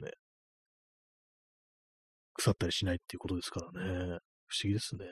[0.00, 0.12] う、ね、
[2.34, 4.18] 腐ったりしないっていうことですからね。
[4.46, 5.04] 不思議ですね。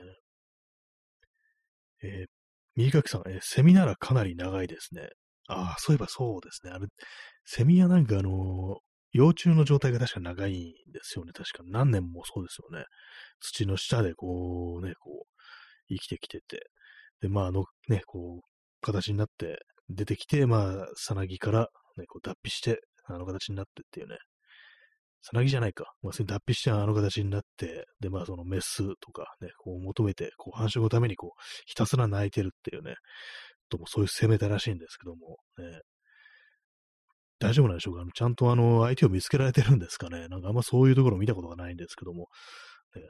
[2.02, 2.26] えー、
[2.76, 5.08] 右垣さん、えー、セミならかなり長いですね。
[5.48, 6.72] ああ、そういえばそうですね。
[6.72, 6.86] あれ、
[7.44, 11.32] セミはなんかあのー、幼虫の状態が確か長いんですよね。
[11.32, 12.84] 確か何年もそうですよね。
[13.40, 15.38] 土の下でこうね、こう、
[15.88, 16.68] 生きてきてて、
[17.20, 18.48] で、まあ、あのね、こう、
[18.80, 24.16] 形になって出てきて、まあ、さなぎからね、こう脱皮して、あの形になってっていうね。
[25.22, 25.92] さなぎじゃないか。
[26.02, 32.94] まあ、脱皮してあの形になって、で、まあ、そのメスとかね、こう求めて、こう繁殖のためにこう、ひたすら泣いてるっていうね、
[33.68, 35.80] ともそういう攻めたらしいんですけども、ね、
[37.38, 38.04] 大丈夫なんでしょうか？
[38.12, 40.28] ちゃんとあの、相手を見つけられてるんですかね？
[40.28, 42.26] なんかあんまそういうところ見たことがないんですけども、
[42.96, 43.02] ね、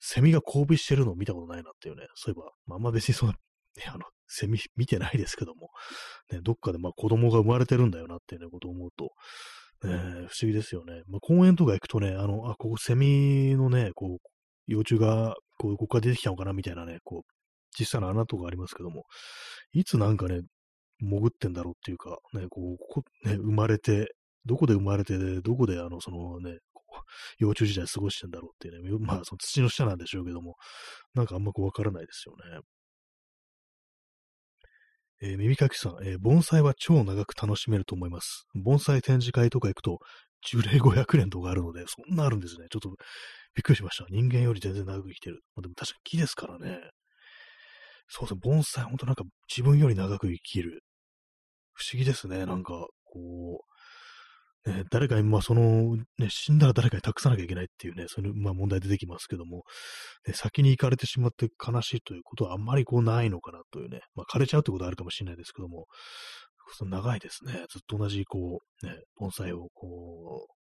[0.00, 3.38] セミが交尾してるのを見たことないなっていうね、そういえば、まあ、あんま別にその、ね、
[3.86, 5.68] あの、セミ見てないですけども、
[6.32, 9.10] ね、どっかでまあ子供が生まれてるんだよなっていうね、ことを思うと、
[9.88, 11.02] ね、不思議ですよね。
[11.08, 14.28] まあ、公園とか行くとね、あの、あ、ここセミのね、こう、
[14.66, 16.52] 幼虫が、こう、ここから出てきたのかな？
[16.52, 19.04] みたいなね、こう、小さな穴とかありますけども、
[19.72, 20.42] いつなんかね、
[21.02, 24.14] 潜ってんだろうっていうか、ね、こう、こね、生まれて、
[24.46, 26.58] どこで生まれて、どこであの、そのね、
[27.38, 30.56] 幼虫時代過ごしてんだろうっていうね、まあ、その土の下なんでしょうけども、
[31.14, 32.60] なんかあんまこうわからないですよね。
[35.24, 38.44] えー、耳かきさん、えー、盆栽は超長く楽しめると思います。
[38.54, 39.98] 盆栽展示会とか行くと、
[40.44, 42.66] 樹齢500年とかあるので、そんなあるんですね。
[42.70, 42.90] ちょっと
[43.54, 44.06] びっくりしました。
[44.10, 45.42] 人間より全然長く生きてる。
[45.54, 46.80] まあ、でも確かに木ですからね。
[48.08, 50.82] そうですね、盆栽、ほんとなんか自分より長く生きる。
[51.72, 52.46] 不思議ですね。
[52.46, 53.64] なんか、こ
[54.66, 59.64] う、ね、誰かに、まあその、ね、死んだら誰かに託さなきゃいけないっていうね、そういう、まあ問題出てきますけども、
[60.26, 65.86] ね、先に行かれてしまって悲しいということはあんまりこうないのかなというね、まあ枯れちゃうってことはあるかもしれないですけども、
[66.84, 67.52] 長いですね。
[67.70, 70.54] ずっと同じ、こう、ね、盆栽をこう、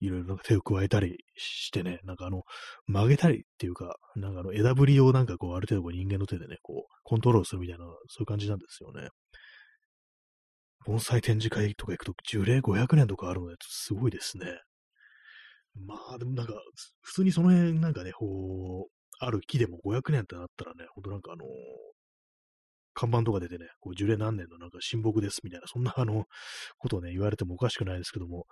[0.00, 2.42] いろいろ手を加えたりしてね、なんかあの、
[2.86, 9.08] 曲げたりっていうか、なんかあの枝ぶりをなんかこう、ある程度人間の手でね、こう、コントロールするみたいな、そういう感じなんですよね。
[10.86, 14.46] 盆栽展示会とか行くと、樹齢500年とかあるので、すごいですね。
[15.74, 16.54] まあ、でもなんか、
[17.00, 21.46] 普通にその辺なんかね、こう、ある木でも500年ってなったらね、ほんとなんかあのー、
[22.94, 26.24] 看板とか出てね、こう樹齢何年のなんか親睦ですみたいな、そんなあの、
[26.78, 28.46] ことをね、言われてもおかしくないですけども、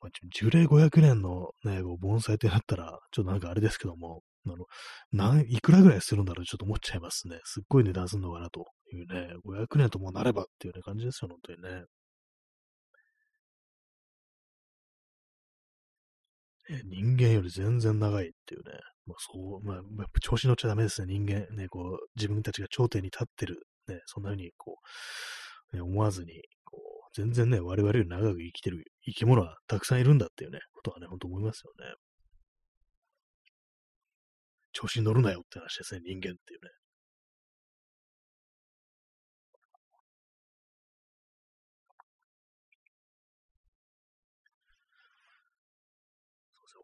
[0.00, 4.66] まあ、樹齢500年のね、盆栽ってなったら、ちょっとなんかあれですけども、あの、
[5.12, 7.38] 何、いくらぐらいするんだろうちょっと思っちゃいますね。
[7.44, 8.66] すっごい値段するのかなと
[8.96, 11.84] いうね、500年ともなればっていうね感じですよ、本当にね。
[16.84, 21.46] 人間より全然長いっていうね、まあ、そう、まあ、調子乗っちゃダメですね、人間。
[21.56, 24.76] ね、こう、自分たちが頂点に立ってる、ね、そんな風に、こ
[25.72, 31.94] う、ね、思わずに、こう、全然ね、我々より長く生きてる生き物はたくさんいるんだっていうね、ことはね、ほんと思いますよね。
[34.72, 36.70] 調子に乗るなよって話ですね、人間っていうね。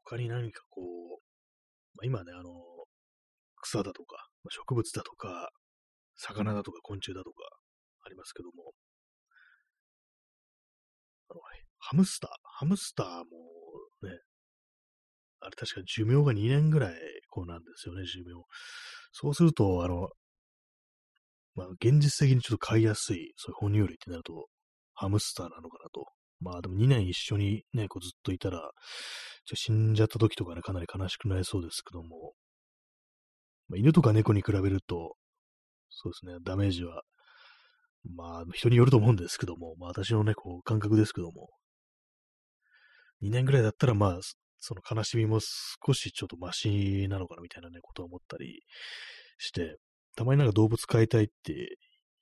[0.05, 1.21] 他に何かこう、
[1.97, 2.51] まあ、今ね、あの、
[3.63, 5.51] 草だとか、植物だとか、
[6.17, 7.37] 魚だとか昆虫だとか
[8.05, 8.73] ありますけども、
[11.31, 11.41] あの
[11.79, 13.23] ハムスター、ハムスターも
[14.03, 14.19] ね、
[15.41, 16.95] あれ確か寿命が2年ぐらい
[17.29, 18.43] こうなんですよね、寿命。
[19.13, 20.09] そうすると、あの、
[21.55, 24.49] まあ、現実的にちょっと飼いやすい、そういう哺乳類ってなると、
[24.95, 26.07] ハムスターなのかなと。
[26.41, 28.71] まあでも2年一緒にね、こうずっといたら、
[29.55, 32.35] 死んじゃった時とかね、かなり悲しくなりそうですけども、
[33.69, 35.17] まあ、犬とか猫に比べると、
[35.91, 37.03] そうですね、ダメージは、
[38.15, 41.51] まあ、人によると思うんですけども、まあ私のね、こう感覚ですけども、
[43.23, 44.21] 2年ぐらいだったらまあ、
[44.59, 48.63] その悲しみも少しちょっとマシなのかなみたいなね、ことを思ったり
[49.39, 49.77] して、
[50.17, 51.77] たまになんか動物飼いたいって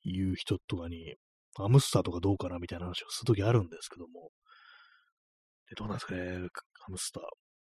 [0.05, 1.15] いう人とかに、
[1.57, 4.31] ハムスターとかどうかなみたいな話をするときあるんですけども、
[5.69, 6.49] でどうなんですかね、
[6.81, 7.23] ハムスター。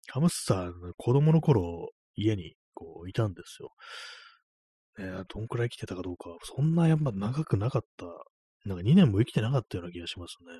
[0.10, 3.70] ハムスター、子供の頃、家にこういたんですよ。
[4.98, 8.06] ね、どんくらい生きてたかどうか、そんなやっぱ長くなかった、
[8.66, 10.52] なんか2年も生きてなかったような気がしますね。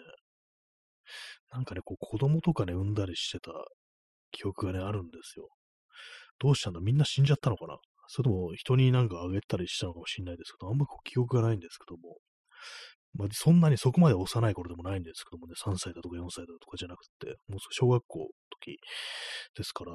[1.52, 3.52] なんかね、こう子供とかね、産んだりしてた
[4.32, 5.48] 記憶がね、あるんですよ。
[6.40, 7.78] どうしたんだみんな死んじゃったのかな？
[8.08, 12.18] それとも人になんかあげたりしたのかもしれないですけど、あんまこう記憶がないんですけども。
[13.18, 18.26] まあ、そんなにそこまで幼い頃でもないんですけどもね、3歳だとか4歳だとかじゃなくて、もう小学校の
[18.62, 18.78] 時
[19.56, 19.94] ですから、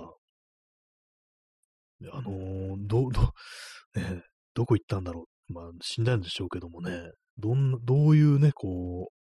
[2.13, 3.33] あのー、ど、ど、
[3.95, 5.53] ね、どこ行ったんだろう。
[5.53, 9.23] まあ、死んだんでしょうけどもね、どんな、どういうね、こう、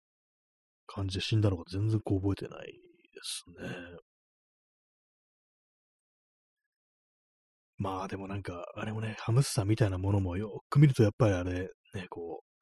[0.87, 2.79] 感じで死んだのか全然こう覚えてないで
[3.21, 3.97] すね。
[7.77, 12.52] まあでもなんか、あれもね、ハムスターみたいなものもよく見るとやっぱりあれ、ね、こう、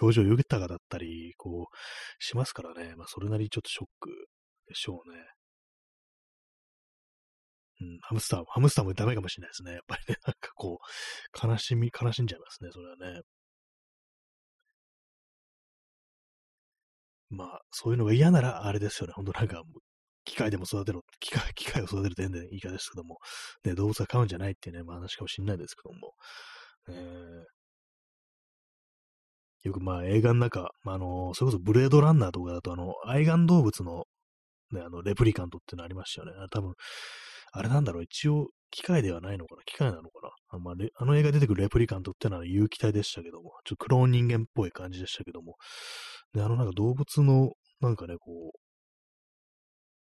[0.00, 1.76] 表情豊かだったり、こう、
[2.18, 2.94] しますからね。
[2.96, 4.10] まあそれなりにちょっとショック
[4.68, 5.18] でしょうね。
[7.80, 9.72] うん、ハムスター、ハムスターもダメかもしれないですね。
[9.72, 13.22] やっぱりね、 なんかこう、悲しみ、悲しんじゃいますね、それはね。
[17.30, 19.12] まあ、そういうのが嫌なら、あれですよね。
[19.14, 19.62] ほんとなんか、
[20.24, 23.18] 機械でも育てろ、機械、機械を育てると全然いいかですけども、
[23.64, 26.14] ね、動物は飼うんじゃないっていうね、まあ話かもしれないですけども、
[26.88, 27.44] えー、
[29.62, 34.04] よくまあ映画の中、まあ、あの、それこそブレードランナーとかだと、あの、愛玩動物の、
[34.72, 36.32] ね、あの、レプリカントっていうのありましたよね。
[36.50, 36.74] 多分、
[37.52, 45.56] あれなんだろう、一応、機械ではないのかな機械なのかなあ,、まあ、あの映画出てくるレプリカントってのは有機体でしたけども、ちょっとクローン人間っぽい感じでしたけども、
[46.32, 47.50] で、あのなんか動物の、
[47.80, 48.52] なんかね、こ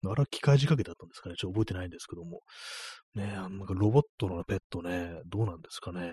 [0.04, 2.40] う、あれは機械仕掛けだったんですかねちょっと覚えてないんですけども。
[3.14, 6.12] ねあのなんかロボットのペットね、どうなんですかね。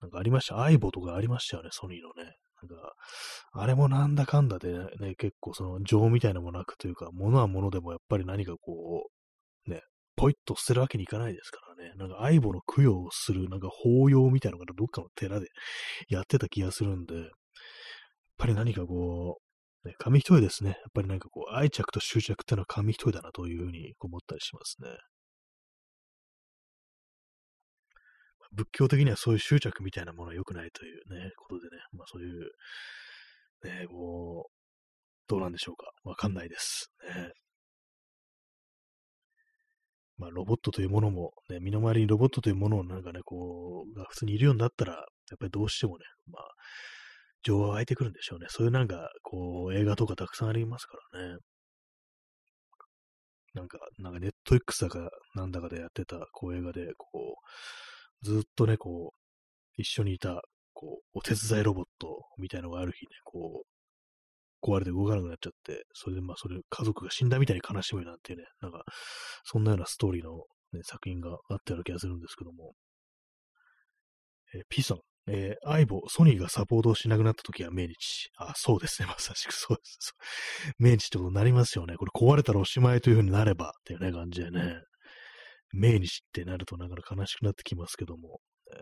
[0.00, 0.60] なんかありました？
[0.62, 2.32] アイボとかありましたよね、ソニーのね。
[2.62, 2.94] なんか、
[3.52, 9.08] あれもなんだかんだでね、結構その情みたいなもなくというか、物は物でもやっぱり何かこ
[9.66, 9.82] う、ね、
[10.16, 11.92] ポイッと捨てるわけにいかないですからね。
[11.96, 15.48] なんか、相棒の供養をする、なんか法要みたいなのがどっかの寺で
[16.08, 17.24] やってた気がするんで、やっ
[18.38, 19.38] ぱり何かこ
[19.84, 20.70] う、ね、紙一重ですね。
[20.70, 24.88] やっぱりなんかこう、愛着と執着っていうのは紙一重だなというふうに思ったりしますね。
[28.52, 32.50] 仏教的にはそういう執着みたいなものは良くないというね、ことでね、まあそういう、
[33.64, 34.52] ね、こう、
[35.28, 35.90] どうなんでしょうか。
[36.04, 36.90] わかんないです。
[37.02, 37.32] ね。
[40.18, 45.04] まあ、ロボットというものも、ね、身の回りにロボットというものをなんかね、こう、が普通にいるようになったら、やっ
[45.38, 46.42] ぱりどうしてもね、まあ、
[47.44, 48.46] 情は湧いてくるんでしょうね。
[48.50, 51.36] そういうなんか、こう、映画とかたくさんありますからね。
[53.54, 60.42] なんか、なんかネット X だかなんだかでやってた、こう映画で、こう、ずっとね、こう、一緒にいた、
[60.74, 68.84] こう、お手伝いロボットみたいのがある日ね、こう、壊れて動かなくなっちゃって、それでまあ、それ、家族が死んだみたいに悲しむなんていうね、なんか、
[69.44, 70.36] そんなようなストーリーの、
[70.72, 72.74] ね、作品があったような気がするんですけども、
[74.54, 74.98] えー、P さん、
[75.30, 78.30] えー、アイボ、ソニーがサポートをしなくなった時は命日。
[78.38, 79.08] あ、そうですね。
[79.08, 80.12] まさしくそうです。
[80.78, 81.96] 命日ってことになりますよね。
[81.96, 84.80] これ壊れたらおしまいというふうになればっていうね、感じでね。
[85.72, 88.40] 命日ってなるとなかなか悲しくなってきますけども。
[88.72, 88.76] え、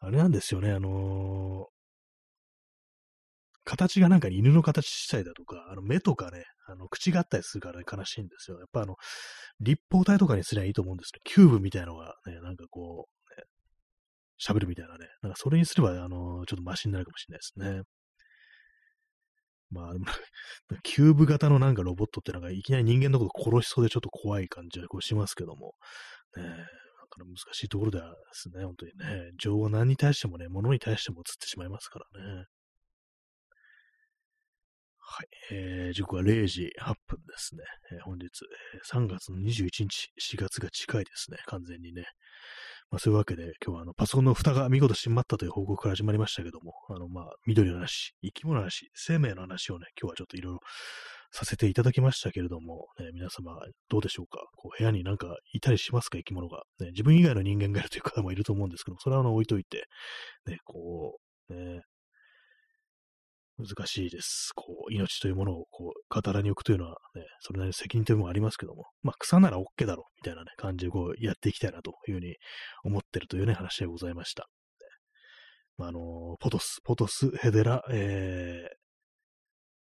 [0.00, 1.72] あれなんですよね、あのー、
[3.64, 8.58] 形がなんか犬の形したりだとか、あの目とかね、あの口があったりするから、ね、悲しいんですよ。
[8.58, 8.96] やっぱあの、
[9.60, 11.20] 立方体とかにすりゃいいと思うんですね。
[11.24, 13.44] キューブみたいのがね、なんかこう、ね、
[14.40, 15.06] 喋るみたいなね。
[15.22, 17.82] なんかそれにすれば、あの、ちょっとマシになるかもしれないですね。
[19.72, 19.94] まあ、
[20.82, 25.74] キューブ型のなんかロボットってなんかいきなり人間のこと殺しそうでちょっと怖い感じはこうしますけども、
[26.36, 26.66] ね、なんか
[27.18, 28.00] 難しいところで
[28.32, 29.32] すね、本当にね。
[29.38, 32.46] 情は何に対してもね、物に対しても映ってしまいますからね。
[34.98, 35.28] はい。
[35.50, 37.62] えー、時刻は0時8分ですね。
[37.92, 38.26] えー、本日、
[38.74, 41.38] え、3月の21日、4月が近いですね。
[41.46, 42.06] 完全にね。
[42.92, 50.60] まあ、そういうわけで、今日はあのパソコンの蓋が見事閉まったという報告から始まりましたけども、あの、まあ、緑の話、生き物の話、生命の話をね、今日はちょっといろいろ
[51.30, 53.56] させていただきましたけれども、ね、皆様、
[53.88, 54.44] どうでしょうか？
[54.58, 56.18] こう部屋になんかいたりしますか？
[56.18, 56.88] 生き物が、ね。
[56.90, 59.86] 自分以外の人間がいるという方もいると思うんですけど、それはあの置いといて、
[60.44, 61.16] ね、こ
[61.48, 61.80] う、ね、
[63.58, 64.52] 難しいです。
[64.54, 72.36] こう、命というものを、こう、語らに置くというのはね、それなりの責任というものもありますけども、まあ、草なら OK だろ、みたいなね、感じでこう、やっていきたいなというふうに
[72.84, 74.48] 思ってるというね、話でございました。
[75.76, 78.82] まあ、あの、ポトス、ポトス、ヘデラ、えー、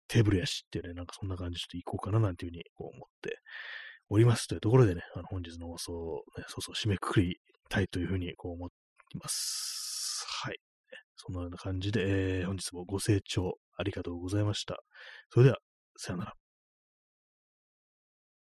[0.07, 3.37] テーブルやしっていうね、なんかそんな感じでちょっと行こうかななんていうふうにこう思って
[4.09, 7.37] おりますというところでね、あの本日の放送を、ね、そうそう締めくくり
[7.69, 8.75] たいというふうにこう思って
[9.17, 10.25] います。
[10.43, 10.57] はい。
[11.23, 14.77] そんなような感じで、えー、本日もご清聴ありがとうございました。
[15.29, 15.57] それでは、
[15.95, 16.40] さよなら。